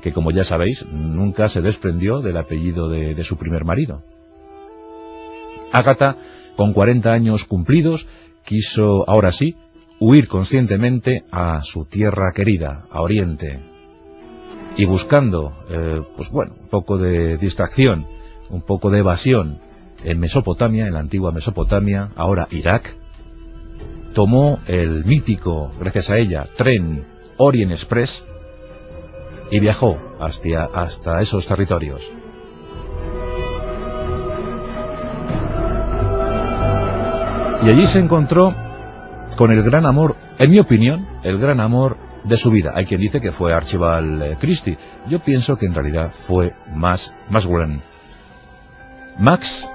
que 0.03 0.13
como 0.13 0.31
ya 0.31 0.45
sabéis, 0.45 0.85
nunca 0.87 1.49
se 1.49 1.63
desprendió 1.63 2.21
del 2.21 2.37
apellido 2.37 2.89
de, 2.89 3.23
su 3.23 3.37
primer 3.37 3.65
marido. 3.65 4.03
Agatha, 5.73 6.17
con 6.57 6.73
40 6.73 7.13
años 7.13 7.45
cumplidos, 7.45 8.07
quiso, 8.45 9.09
ahora 9.09 9.33
sí, 9.33 9.57
huir 10.01 10.29
conscientemente 10.29 11.25
a 11.31 11.61
su 11.63 11.85
tierra 11.85 12.33
querida, 12.33 12.87
a 12.91 13.03
Oriente, 13.03 13.61
y 14.79 14.85
buscando, 14.85 15.53
eh, 15.69 16.01
pues 16.17 16.31
bueno, 16.31 16.53
un 16.59 16.69
poco 16.69 16.99
de 16.99 17.37
distracción, 17.37 18.07
un 18.49 18.63
poco 18.63 18.91
de 18.91 19.01
evasión 19.01 19.59
en 20.05 20.21
Mesopotamia, 20.21 20.87
en 20.87 20.95
la 20.95 21.01
antigua 21.01 21.33
Mesopotamia, 21.33 22.13
ahora 22.15 22.47
Irak, 22.53 22.95
tomó 24.15 24.61
el 24.69 25.05
mítico, 25.05 25.73
gracias 25.81 26.11
a 26.11 26.17
ella, 26.17 26.47
tren 26.57 27.05
Orient 27.39 27.73
Express 27.73 28.25
y 29.51 29.59
viajó 29.59 29.99
hasta, 30.21 30.67
hasta 30.67 31.21
esos 31.21 31.45
territorios. 31.45 32.13
Y 37.65 37.69
allí 37.69 37.85
se 37.89 37.99
encontró 37.99 38.55
con 39.37 39.51
el 39.51 39.65
gran 39.65 39.87
amor, 39.87 40.15
en 40.39 40.53
mi 40.53 40.61
opinión, 40.61 41.05
el 41.25 41.39
gran 41.39 41.59
amor 41.59 41.97
de 42.29 42.37
su 42.37 42.51
vida. 42.51 42.73
Hay 42.75 42.87
quien 42.87 43.01
dice 43.01 43.21
que 43.21 43.33
fue 43.33 43.53
Archibald 43.53 44.23
eh, 44.23 44.37
Christie. 44.39 44.77
Yo 45.09 45.21
pienso 45.21 45.57
que 45.57 45.67
en 45.67 45.75
realidad 45.75 46.11
fue 46.11 46.55
más, 46.75 47.13
gran. 47.31 47.83
Max 49.19 49.69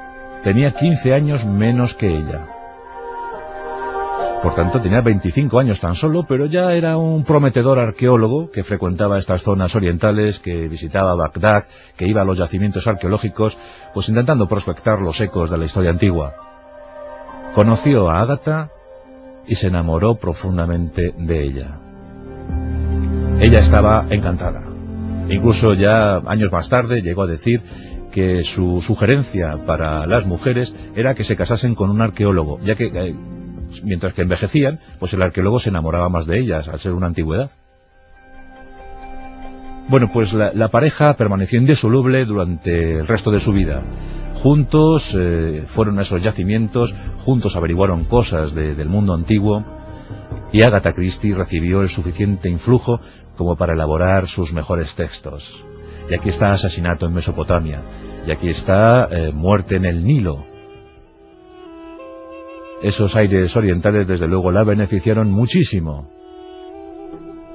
tenía 0.44 0.72
15 0.72 1.14
años 1.14 1.46
menos 1.46 1.94
que 1.94 2.10
ella. 2.10 2.48
Por 4.42 4.56
tanto, 4.56 4.82
tenía 4.82 5.00
25 5.00 5.58
años 5.58 5.80
tan 5.80 5.96
solo, 5.96 6.24
pero 6.24 6.46
ya 6.46 6.74
era 6.74 6.98
un 6.98 7.24
prometedor 7.24 7.80
arqueólogo 7.80 8.52
que 8.52 8.64
frecuentaba 8.64 9.18
estas 9.18 9.42
zonas 9.42 9.74
orientales, 9.74 10.40
que 10.40 10.68
visitaba 10.68 11.16
Bagdad, 11.16 11.64
que 11.96 12.08
iba 12.08 12.22
a 12.22 12.26
los 12.26 12.38
yacimientos 12.38 12.86
arqueológicos, 12.86 13.58
pues 13.94 14.10
intentando 14.10 14.48
prospectar 14.50 15.00
los 15.02 15.20
ecos 15.22 15.50
de 15.50 15.58
la 15.58 15.66
historia 15.66 15.92
antigua. 15.92 16.36
Conoció 17.56 18.10
a 18.10 18.20
Ágata 18.20 18.70
y 19.48 19.56
se 19.56 19.68
enamoró 19.68 20.16
profundamente 20.16 21.14
de 21.18 21.44
ella. 21.44 21.80
Ella 23.40 23.60
estaba 23.60 24.06
encantada. 24.10 24.64
Incluso 25.30 25.74
ya 25.74 26.18
años 26.18 26.52
más 26.52 26.70
tarde 26.70 27.02
llegó 27.02 27.24
a 27.24 27.28
decir 27.28 27.62
que 28.12 28.44
su 28.44 28.80
sugerencia 28.82 29.66
para 29.66 30.06
las 30.06 30.26
mujeres 30.26 30.76
era 30.96 31.16
que 31.16 31.24
se 31.24 31.36
casasen 31.36 31.76
con 31.76 31.90
un 31.90 32.02
arqueólogo, 32.02 32.60
ya 32.64 32.76
que 32.76 32.92
eh, 32.94 33.16
mientras 33.84 34.14
que 34.14 34.22
envejecían, 34.22 34.80
pues 35.00 35.14
el 35.14 35.22
arqueólogo 35.22 35.60
se 35.60 35.70
enamoraba 35.70 36.10
más 36.10 36.26
de 36.26 36.40
ellas, 36.40 36.68
al 36.68 36.80
ser 36.80 36.94
una 36.94 37.08
antigüedad. 37.08 37.52
Bueno, 39.90 40.10
pues 40.12 40.32
la, 40.34 40.68
pareja 40.70 41.16
permaneció 41.18 41.60
indisoluble 41.60 42.26
durante 42.26 43.00
el 43.00 43.08
resto 43.08 43.32
de 43.32 43.40
su 43.40 43.52
vida. 43.52 43.82
Juntos 44.36 45.16
eh, 45.18 45.64
fueron 45.66 46.00
a 46.00 46.04
esos 46.04 46.24
yacimientos, 46.24 46.96
juntos 47.26 47.56
averiguaron 47.56 48.06
cosas 48.06 48.54
del 48.54 48.88
mundo 48.88 49.14
antiguo, 49.14 49.66
y 50.54 50.62
Agatha 50.62 50.94
Christie 50.94 51.36
recibió 51.36 51.82
el 51.82 51.90
suficiente 51.90 52.48
influjo 52.48 53.02
como 53.36 53.56
para 53.56 53.74
elaborar 53.74 54.28
sus 54.28 54.54
mejores 54.54 54.96
textos. 54.96 55.64
Y 56.10 56.14
aquí 56.14 56.30
está 56.30 56.52
Asesinato 56.52 57.06
en 57.06 57.14
Mesopotamia, 57.14 57.82
y 58.28 58.32
aquí 58.32 58.48
está 58.48 59.08
eh, 59.10 59.32
Muerte 59.32 59.76
en 59.78 59.86
el 59.86 60.04
Nilo, 60.04 60.46
esos 62.84 63.16
aires 63.16 63.56
orientales 63.56 64.06
desde 64.06 64.28
luego 64.28 64.52
la 64.52 64.66
beneficiaron 64.66 65.32
muchísimo. 65.32 66.10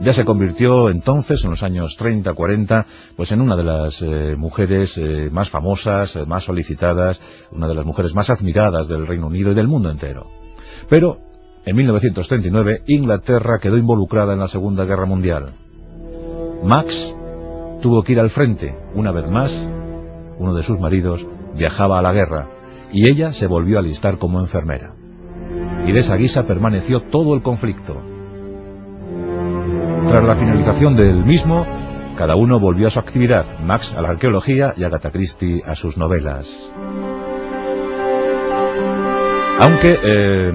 Ya 0.00 0.14
se 0.14 0.24
convirtió 0.24 0.88
entonces, 0.88 1.44
en 1.44 1.50
los 1.50 1.62
años 1.62 1.98
30-40, 1.98 2.86
pues 3.14 3.32
en 3.32 3.42
una 3.42 3.54
de 3.54 3.64
las 3.64 4.00
eh, 4.00 4.36
mujeres 4.38 4.96
eh, 4.96 5.28
más 5.30 5.50
famosas, 5.50 6.18
más 6.26 6.44
solicitadas, 6.44 7.20
una 7.52 7.68
de 7.68 7.74
las 7.74 7.84
mujeres 7.84 8.14
más 8.14 8.30
admiradas 8.30 8.88
del 8.88 9.06
Reino 9.06 9.26
Unido 9.26 9.50
y 9.52 9.54
del 9.54 9.68
mundo 9.68 9.90
entero. 9.90 10.28
Pero, 10.88 11.20
en 11.66 11.76
1939, 11.76 12.84
Inglaterra 12.86 13.58
quedó 13.58 13.76
involucrada 13.76 14.32
en 14.32 14.38
la 14.38 14.48
Segunda 14.48 14.86
Guerra 14.86 15.04
Mundial. 15.04 15.52
Max 16.62 17.14
tuvo 17.80 18.02
que 18.02 18.12
ir 18.12 18.20
al 18.20 18.30
frente, 18.30 18.76
una 18.94 19.12
vez 19.12 19.28
más, 19.28 19.68
uno 20.38 20.54
de 20.54 20.62
sus 20.62 20.78
maridos 20.78 21.26
viajaba 21.54 21.98
a 21.98 22.02
la 22.02 22.12
guerra, 22.12 22.48
y 22.92 23.10
ella 23.10 23.32
se 23.32 23.46
volvió 23.46 23.76
a 23.76 23.80
alistar 23.80 24.18
como 24.18 24.40
enfermera 24.40 24.94
y 25.88 25.92
de 25.92 26.00
esa 26.00 26.16
guisa 26.16 26.44
permaneció 26.44 27.00
todo 27.00 27.34
el 27.34 27.40
conflicto. 27.40 27.96
Tras 30.06 30.22
la 30.22 30.34
finalización 30.34 30.94
del 30.96 31.24
mismo, 31.24 31.66
cada 32.14 32.36
uno 32.36 32.60
volvió 32.60 32.88
a 32.88 32.90
su 32.90 32.98
actividad, 32.98 33.58
Max 33.60 33.94
a 33.94 34.02
la 34.02 34.10
arqueología 34.10 34.74
y 34.76 34.84
Agatha 34.84 35.10
Christie 35.10 35.62
a 35.66 35.74
sus 35.74 35.96
novelas. 35.96 36.70
Aunque, 39.60 39.98
eh, 40.02 40.52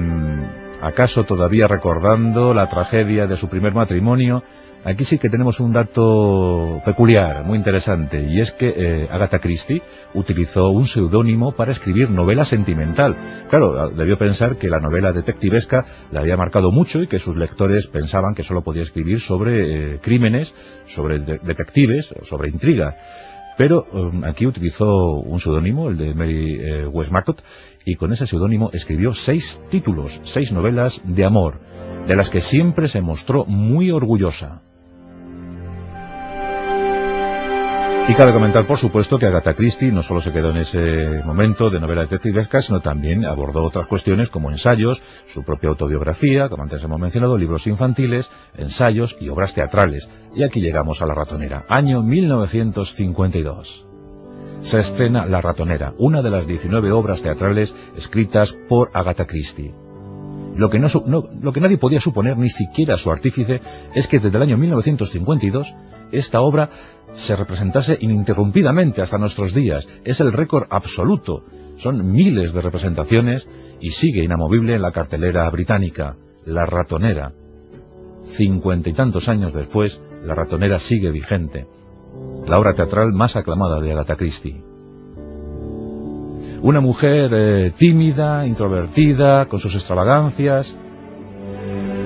acaso 0.82 1.24
todavía 1.24 1.68
recordando 1.68 2.54
la 2.54 2.68
tragedia 2.68 3.26
de 3.26 3.36
su 3.36 3.48
primer 3.50 3.74
matrimonio, 3.74 4.44
Aquí 4.86 5.06
sí 5.06 5.18
que 5.18 5.30
tenemos 5.30 5.62
un 5.62 5.72
dato 5.72 6.82
peculiar, 6.84 7.46
muy 7.46 7.58
interesante, 7.58 8.28
y 8.30 8.42
es 8.42 8.52
que 8.52 8.74
eh, 8.76 9.08
Agatha 9.10 9.40
Christie 9.40 9.82
utilizó 10.14 10.72
un 10.72 10.86
seudónimo 10.86 11.54
para 11.54 11.72
escribir 11.72 12.10
novela 12.10 12.44
sentimental. 12.44 13.16
Claro, 13.50 13.90
debió 13.90 14.18
pensar 14.18 14.58
que 14.58 14.70
la 14.70 14.82
novela 14.82 15.14
detectivesca 15.14 15.86
le 16.12 16.20
había 16.20 16.36
marcado 16.36 16.74
mucho 16.74 17.02
y 17.02 17.08
que 17.08 17.18
sus 17.18 17.38
lectores 17.38 17.88
pensaban 17.88 18.36
que 18.36 18.44
solo 18.44 18.62
podía 18.62 18.82
escribir 18.82 19.22
sobre 19.22 19.94
eh, 19.94 20.00
crímenes, 20.02 20.54
sobre 20.86 21.20
detectives, 21.20 22.14
sobre 22.22 22.50
intriga. 22.50 22.98
Pero 23.58 23.88
um, 23.94 24.26
aquí 24.26 24.46
utilizó 24.46 25.12
un 25.12 25.40
seudónimo, 25.40 25.88
el 25.88 25.98
de 25.98 26.14
Mary 26.14 26.58
eh, 26.60 26.88
Westmacott, 26.88 27.42
y 27.86 27.96
con 27.96 28.12
ese 28.12 28.28
seudónimo 28.28 28.70
escribió 28.74 29.14
seis 29.14 29.62
títulos, 29.70 30.20
seis 30.24 30.52
novelas 30.52 31.02
de 31.06 31.24
amor, 31.24 31.62
de 32.06 32.18
las 32.18 32.30
que 32.30 32.42
siempre 32.42 32.90
se 32.90 33.00
mostró 33.00 33.46
muy 33.46 33.92
orgullosa. 33.92 34.62
Y 38.06 38.16
cabe 38.16 38.34
comentar, 38.34 38.68
por 38.68 38.78
supuesto, 38.78 39.18
que 39.18 39.28
Agatha 39.28 39.54
Christie 39.54 39.90
no 39.90 40.04
solo 40.04 40.20
se 40.20 40.34
quedó 40.34 40.50
en 40.50 40.58
ese 40.58 41.22
momento 41.24 41.70
de 41.70 41.80
novela 41.80 42.02
detectivesca, 42.02 42.62
sino 42.62 42.82
también 42.82 43.24
abordó 43.24 43.64
otras 43.64 43.88
cuestiones 43.88 44.28
como 44.30 44.52
ensayos, 44.52 45.02
su 45.26 45.44
propia 45.44 45.70
autobiografía, 45.70 46.50
como 46.50 46.64
antes 46.64 46.84
hemos 46.84 47.00
mencionado, 47.00 47.38
libros 47.38 47.66
infantiles, 47.66 48.30
ensayos 48.58 49.16
y 49.22 49.30
obras 49.30 49.54
teatrales. 49.54 50.10
Y 50.36 50.44
aquí 50.44 50.60
llegamos 50.60 51.02
a 51.02 51.06
la 51.06 51.14
ratonera, 51.14 51.64
año 51.70 52.04
1952. 52.04 53.88
se 54.60 54.80
estrena 54.80 55.26
La 55.26 55.40
ratonera, 55.40 55.94
una 55.98 56.22
de 56.22 56.30
las 56.30 56.46
19 56.46 56.92
obras 56.92 57.22
teatrales 57.22 57.74
escritas 57.96 58.54
por 58.68 58.92
Agatha 58.94 59.26
Christie. 59.26 59.74
Lo 60.58 60.70
que, 60.70 60.78
no, 60.78 60.90
lo 60.98 61.54
que 61.54 61.62
nadie 61.62 61.78
podía 61.78 62.02
suponer, 62.02 62.38
ni 62.38 62.50
siquiera 62.50 62.98
su 62.98 63.12
artífice, 63.12 63.62
es 63.96 64.08
que 64.08 64.20
desde 64.20 64.38
el 64.38 64.44
año 64.44 64.58
1952 64.58 65.74
esta 66.14 66.42
obra 66.42 66.70
se 67.12 67.36
representase 67.36 67.98
ininterrumpidamente 68.00 69.02
hasta 69.02 69.18
nuestros 69.18 69.54
días. 69.54 69.88
Es 70.04 70.20
el 70.20 70.34
récord 70.34 70.68
absoluto. 70.70 71.44
Son 71.76 72.12
miles 72.12 72.54
de 72.54 72.62
representaciones 72.62 73.48
y 73.80 73.90
sigue 73.90 74.24
inamovible 74.24 74.76
en 74.76 74.82
la 74.82 74.92
cartelera 74.92 75.50
británica, 75.50 76.16
La 76.46 76.66
ratonera. 76.66 77.34
Cincuenta 78.24 78.90
y 78.90 78.94
tantos 78.94 79.28
años 79.30 79.54
después, 79.54 80.02
La 80.24 80.36
ratonera 80.36 80.80
sigue 80.80 81.12
vigente. 81.12 81.68
La 82.48 82.60
obra 82.60 82.74
teatral 82.74 83.12
más 83.12 83.36
aclamada 83.36 83.80
de 83.80 83.92
Agatha 83.92 84.16
Christie. 84.16 84.64
Una 86.62 86.80
mujer 86.80 87.30
eh, 87.34 87.74
tímida, 87.78 88.48
introvertida, 88.48 89.48
con 89.48 89.60
sus 89.60 89.76
extravagancias, 89.76 90.78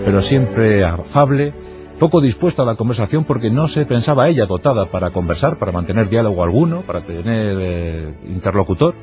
pero 0.03 0.21
siempre 0.21 0.83
afable, 0.83 1.53
poco 1.97 2.21
dispuesta 2.21 2.61
a 2.61 2.65
la 2.65 2.75
conversación 2.75 3.23
porque 3.23 3.49
no 3.49 3.67
se 3.67 3.85
pensaba 3.85 4.27
ella 4.27 4.45
dotada 4.45 4.89
para 4.89 5.09
conversar, 5.09 5.57
para 5.57 5.71
mantener 5.71 6.09
diálogo 6.09 6.43
alguno, 6.43 6.81
para 6.81 7.01
tener 7.01 7.57
eh, 7.59 8.13
interlocutor. 8.27 8.95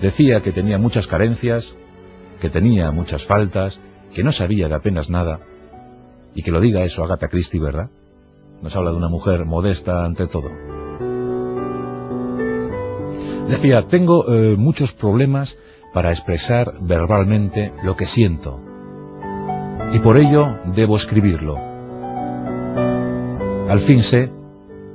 Decía 0.00 0.40
que 0.40 0.52
tenía 0.52 0.78
muchas 0.78 1.06
carencias, 1.06 1.76
que 2.40 2.48
tenía 2.48 2.90
muchas 2.92 3.24
faltas, 3.24 3.80
que 4.14 4.24
no 4.24 4.32
sabía 4.32 4.68
de 4.68 4.74
apenas 4.74 5.10
nada, 5.10 5.40
y 6.34 6.42
que 6.42 6.50
lo 6.50 6.60
diga 6.60 6.82
eso 6.82 7.04
Agatha 7.04 7.28
Christie, 7.28 7.60
¿verdad? 7.60 7.90
Nos 8.62 8.74
habla 8.74 8.90
de 8.90 8.96
una 8.96 9.08
mujer 9.08 9.44
modesta 9.44 10.04
ante 10.04 10.26
todo. 10.26 10.50
Decía, 13.48 13.86
tengo 13.86 14.26
eh, 14.28 14.56
muchos 14.56 14.92
problemas 14.92 15.58
para 15.92 16.10
expresar 16.10 16.74
verbalmente 16.80 17.72
lo 17.82 17.96
que 17.96 18.04
siento. 18.04 18.60
Y 19.92 19.98
por 20.00 20.18
ello 20.18 20.58
debo 20.66 20.96
escribirlo. 20.96 21.67
Al 23.68 23.80
fin 23.80 24.02
sé 24.02 24.30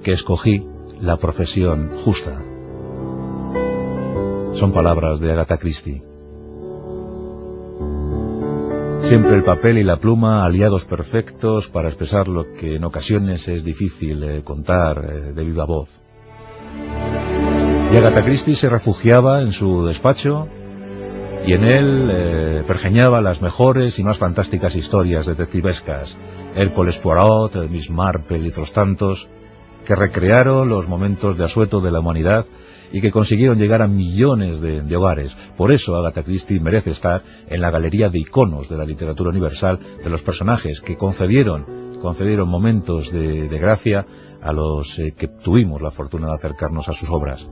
que 0.03 0.12
escogí 0.12 0.65
la 0.99 1.17
profesión 1.17 1.91
justa. 2.03 2.41
Son 4.53 4.71
palabras 4.71 5.19
de 5.19 5.31
Agatha 5.31 5.57
Christie. 5.57 6.01
Siempre 9.01 9.36
el 9.36 9.43
papel 9.43 9.77
y 9.77 9.83
la 9.83 9.97
pluma 9.97 10.43
aliados 10.43 10.86
perfectos 10.86 11.67
para 11.67 11.88
expresar 11.88 12.27
lo 12.27 12.51
que 12.51 12.77
en 12.77 12.83
ocasiones 12.83 13.47
es 13.47 13.63
difícil 13.63 14.23
eh, 14.23 14.41
contar 14.43 15.05
eh, 15.05 15.33
de 15.33 15.43
viva 15.43 15.65
voz. 15.65 16.01
Y 17.91 17.95
Agatha 17.95 18.23
Christie 18.23 18.55
se 18.55 18.69
refugiaba 18.69 19.41
en 19.41 19.51
su 19.51 19.86
despacho 19.86 20.47
y 21.45 21.53
en 21.53 21.63
él 21.65 22.10
eh, 22.12 22.63
pergeñaba 22.65 23.21
las 23.21 23.41
mejores 23.41 23.99
y 23.99 24.03
más 24.03 24.17
fantásticas 24.17 24.75
historias 24.75 25.25
detectivescas, 25.25 26.17
Hércules 26.56 26.99
Poirot, 26.99 27.69
Miss 27.69 27.89
Marple 27.89 28.39
y 28.39 28.47
otros 28.47 28.71
tantos, 28.71 29.27
que 29.86 29.95
recrearon 29.95 30.69
los 30.69 30.88
momentos 30.88 31.38
de 31.38 31.43
asueto 31.43 31.82
de 31.82 31.91
la 31.91 31.99
humanidad 31.99 32.45
y 32.93 33.01
que 33.01 33.12
consiguieron 33.12 33.58
llegar 33.58 33.82
a 33.82 33.88
millones 33.88 34.62
de, 34.62 34.95
hogares. 34.95 35.36
Por 35.58 35.71
eso 35.71 35.97
Agatha 35.97 36.23
Christie 36.23 36.60
merece 36.62 36.91
estar 36.91 37.23
en 37.47 37.60
la 37.60 37.71
galería 37.71 38.10
de 38.10 38.19
iconos 38.19 38.69
de 38.69 38.77
la 38.77 38.86
literatura 38.86 39.32
universal 39.32 39.79
de 40.01 40.10
los 40.10 40.21
personajes 40.21 40.79
que 40.79 40.95
concedieron, 40.95 41.97
concedieron 42.01 42.47
momentos 42.47 43.12
de, 43.12 43.47
gracia 43.47 44.06
a 44.41 44.53
los 44.53 44.99
eh, 44.99 45.13
que 45.17 45.27
tuvimos 45.27 45.82
la 45.82 45.91
fortuna 45.91 46.27
de 46.27 46.36
acercarnos 46.36 46.88
a 46.88 46.93
sus 46.93 47.10
obras. 47.10 47.47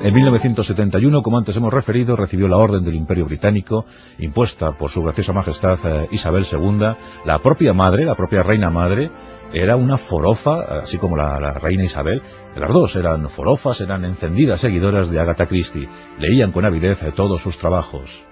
En 0.00 0.14
1971, 0.14 1.22
como 1.22 1.38
antes 1.38 1.56
hemos 1.56 1.74
referido, 1.74 2.14
recibió 2.14 2.46
la 2.46 2.56
Orden 2.56 2.84
del 2.84 2.94
Imperio 2.94 3.26
Británico, 3.26 3.84
impuesta 4.18 4.70
por 4.72 4.90
su 4.90 5.02
graciosa 5.02 5.32
majestad 5.32 5.78
eh, 5.84 6.08
Isabel 6.12 6.46
II. 6.50 6.94
La 7.24 7.40
propia 7.40 7.72
madre, 7.72 8.04
la 8.04 8.14
propia 8.14 8.44
reina 8.44 8.70
madre, 8.70 9.10
era 9.52 9.74
una 9.74 9.96
forofa, 9.96 10.60
así 10.78 10.98
como 10.98 11.16
la, 11.16 11.52
reina 11.54 11.82
Isabel. 11.82 12.22
Las 12.54 12.72
dos 12.72 12.94
eran 12.94 13.28
forofas, 13.28 13.80
eran 13.80 14.04
encendidas 14.04 14.60
seguidoras 14.60 15.10
de 15.10 15.18
Agatha 15.18 15.46
Christie. 15.46 15.88
Leían 16.18 16.52
con 16.52 16.64
avidez 16.64 17.02
todos 17.16 17.42
sus 17.42 17.58
trabajos. 17.58 18.24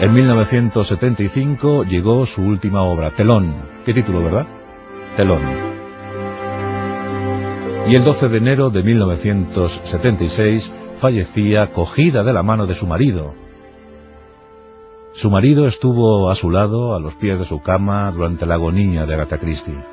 En 0.00 0.12
1975 0.12 1.84
llegó 1.84 2.24
su 2.24 2.42
última 2.42 2.82
obra, 2.82 3.10
Telón. 3.10 3.54
¿Qué 3.84 3.92
título, 3.92 4.24
verdad? 4.24 4.46
Telón 5.16 5.73
y 7.86 7.96
el 7.96 8.04
12 8.04 8.28
de 8.30 8.38
enero 8.38 8.70
de 8.70 8.82
1976 8.82 10.72
fallecía 10.94 11.70
cogida 11.70 12.22
de 12.24 12.32
la 12.32 12.42
mano 12.42 12.66
de 12.66 12.74
su 12.74 12.86
marido. 12.86 13.34
Su 15.12 15.30
marido 15.30 15.66
estuvo 15.66 16.30
a 16.30 16.34
su 16.34 16.50
lado, 16.50 16.94
a 16.94 16.98
los 16.98 17.14
pies 17.14 17.38
de 17.38 17.44
su 17.44 17.60
cama, 17.60 18.10
durante 18.10 18.46
la 18.46 18.54
agonía 18.54 19.04
de 19.04 19.14
Agatha 19.14 19.38
Christie. 19.38 19.84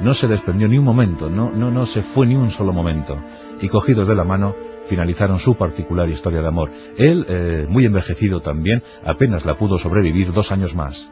No 0.00 0.14
se 0.14 0.28
desprendió 0.28 0.68
ni 0.68 0.78
un 0.78 0.84
momento, 0.84 1.28
no, 1.28 1.50
no, 1.50 1.72
no 1.72 1.86
se 1.86 2.02
fue 2.02 2.26
ni 2.26 2.36
un 2.36 2.50
solo 2.50 2.72
momento, 2.72 3.18
y 3.60 3.68
cogidos 3.68 4.06
de 4.06 4.14
la 4.14 4.24
mano 4.24 4.54
finalizaron 4.88 5.38
su 5.38 5.56
particular 5.56 6.08
historia 6.08 6.40
de 6.40 6.48
amor. 6.48 6.70
Él, 6.96 7.26
eh, 7.28 7.66
muy 7.68 7.84
envejecido 7.84 8.40
también, 8.40 8.82
apenas 9.04 9.44
la 9.44 9.56
pudo 9.56 9.76
sobrevivir 9.76 10.32
dos 10.32 10.52
años 10.52 10.74
más. 10.76 11.10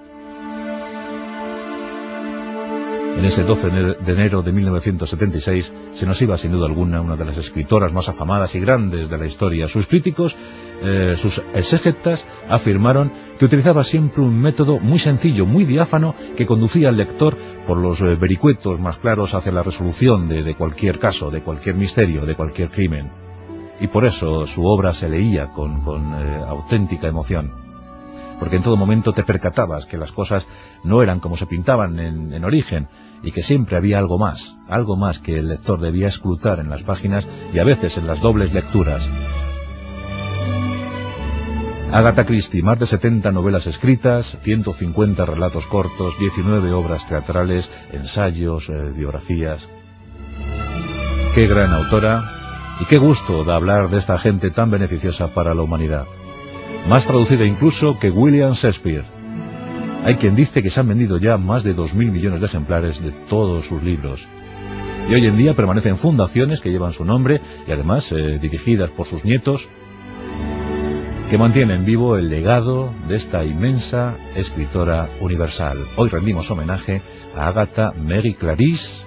En 3.16 3.27
ese 3.27 3.44
12 3.44 3.70
de 3.70 4.12
enero 4.12 4.42
de 4.42 4.53
1976 4.53 5.72
se 5.92 6.07
nos 6.07 6.20
iba 6.22 6.37
sin 6.37 6.53
duda 6.53 6.66
alguna 6.66 7.01
una 7.01 7.14
de 7.14 7.25
las 7.25 7.37
escritoras 7.37 7.92
más 7.92 8.09
afamadas 8.09 8.55
y 8.55 8.61
grandes 8.61 9.09
de 9.09 9.18
la 9.18 9.27
historia. 9.27 9.68
Sus 9.68 9.87
críticos, 9.87 10.37
eh, 10.83 11.14
sus 11.16 11.42
exégetas, 11.55 12.27
afirmaron 12.48 13.12
que 13.38 13.44
utilizaba 13.44 13.85
siempre 13.85 14.22
un 14.22 14.37
método 14.38 14.81
muy 14.81 14.98
sencillo, 14.98 15.46
muy 15.46 15.64
diáfano, 15.64 16.14
que 16.37 16.46
conducía 16.46 16.88
al 16.88 16.96
lector 16.96 17.37
por 17.66 17.77
los 17.77 18.01
eh, 18.01 18.16
vericuetos 18.16 18.81
más 18.81 18.96
claros 18.96 19.35
hacia 19.35 19.53
la 19.53 19.62
resolución 19.62 20.29
de, 20.29 20.55
cualquier 20.57 20.98
caso, 20.98 21.31
de 21.31 21.42
cualquier 21.42 21.77
misterio, 21.77 22.27
de 22.27 22.35
cualquier 22.35 22.70
crimen. 22.70 23.11
Y 23.81 23.87
por 23.87 24.05
eso 24.05 24.46
su 24.46 24.66
obra 24.66 24.92
se 24.92 25.09
leía 25.09 25.48
con, 25.48 25.81
eh, 25.81 26.40
auténtica 26.48 27.09
emoción 27.09 27.72
porque 28.42 28.57
en 28.57 28.62
todo 28.64 28.76
momento 28.76 29.12
te 29.12 29.22
percatabas 29.22 29.87
que 29.87 29.96
las 29.96 30.11
cosas 30.11 30.48
no 30.83 31.00
eran 31.00 31.20
como 31.20 31.37
se 31.37 31.46
pintaban 31.46 32.00
en, 32.00 32.44
origen 32.44 32.88
y 33.22 33.31
que 33.31 33.40
siempre 33.40 33.76
había 33.76 34.00
algo 34.00 34.18
más, 34.18 34.57
algo 34.68 34.96
más 34.96 35.20
que 35.20 35.38
el 35.38 35.46
lector 35.46 35.78
debía 35.78 36.09
escrutar 36.09 36.59
en 36.59 36.68
las 36.68 36.83
páginas 36.83 37.28
y 37.55 37.61
a 37.61 37.64
veces 37.64 37.98
en 37.98 38.09
las 38.09 38.20
dobles 38.20 38.52
lecturas. 38.52 39.09
Agatha 41.92 42.24
Christie, 42.24 42.64
más 42.64 42.81
de 42.81 42.87
70 42.87 43.31
novelas 43.31 43.68
escritas, 43.68 44.37
150 44.40 45.24
relatos 45.24 45.68
cortos, 45.68 46.18
19 46.18 46.72
obras 46.72 47.07
teatrales, 47.07 47.70
ensayos, 47.92 48.68
eh, 48.70 48.90
biografías. 48.92 49.68
Qué 51.37 51.46
gran 51.46 51.72
autora 51.72 52.24
y 52.81 52.87
qué 52.87 52.98
gusto 52.98 53.44
da 53.44 53.55
hablar 53.55 53.88
de 53.88 53.98
esta 53.98 54.18
gente 54.18 54.50
tan 54.50 54.68
beneficiosa 54.68 55.28
para 55.28 55.55
la 55.55 55.62
humanidad 55.62 56.07
más 56.89 57.07
traducida 57.07 57.45
incluso 57.45 57.99
que 57.99 58.11
William 58.11 58.53
Shakespeare. 58.53 59.05
Hay 60.05 60.17
quien 60.17 60.35
dice 60.35 60.63
que 60.63 60.69
se 60.69 60.81
han 60.81 60.89
vendido 60.89 61.17
ya 61.19 61.39
más 61.39 61.63
de 61.63 61.77
2.000 61.77 62.11
millones 62.11 62.41
de 62.41 62.47
ejemplares 62.47 63.03
de 63.03 63.13
todos 63.13 63.67
sus 63.67 63.83
libros. 63.83 64.27
Y 65.09 65.15
hoy 65.15 65.27
en 65.27 65.37
día 65.37 65.55
permanecen 65.55 65.97
fundaciones 65.97 66.61
que 66.61 66.71
llevan 66.71 66.93
su 66.93 67.05
nombre 67.05 67.41
y 67.67 67.73
además 67.73 68.11
eh, 68.13 68.39
dirigidas 68.41 68.91
por 68.91 69.07
sus 69.07 69.25
nietos, 69.25 69.69
que 71.31 71.39
mantienen 71.39 71.85
vivo 71.85 72.19
el 72.19 72.29
legado 72.29 72.93
de 73.09 73.17
esta 73.17 73.45
inmensa 73.45 74.17
escritora 74.35 75.09
universal. 75.21 75.87
Hoy 75.97 76.11
rendimos 76.11 76.51
homenaje 76.51 77.01
a 77.37 77.49
Agatha 77.49 77.93
Mary 77.97 78.35
Clarice 78.35 79.07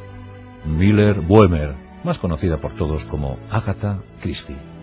Miller 0.66 1.22
Boehmer, 1.22 1.76
más 2.04 2.18
conocida 2.18 2.58
por 2.58 2.74
todos 2.74 3.04
como 3.04 3.38
Agatha 3.52 4.00
Christie. 4.22 4.75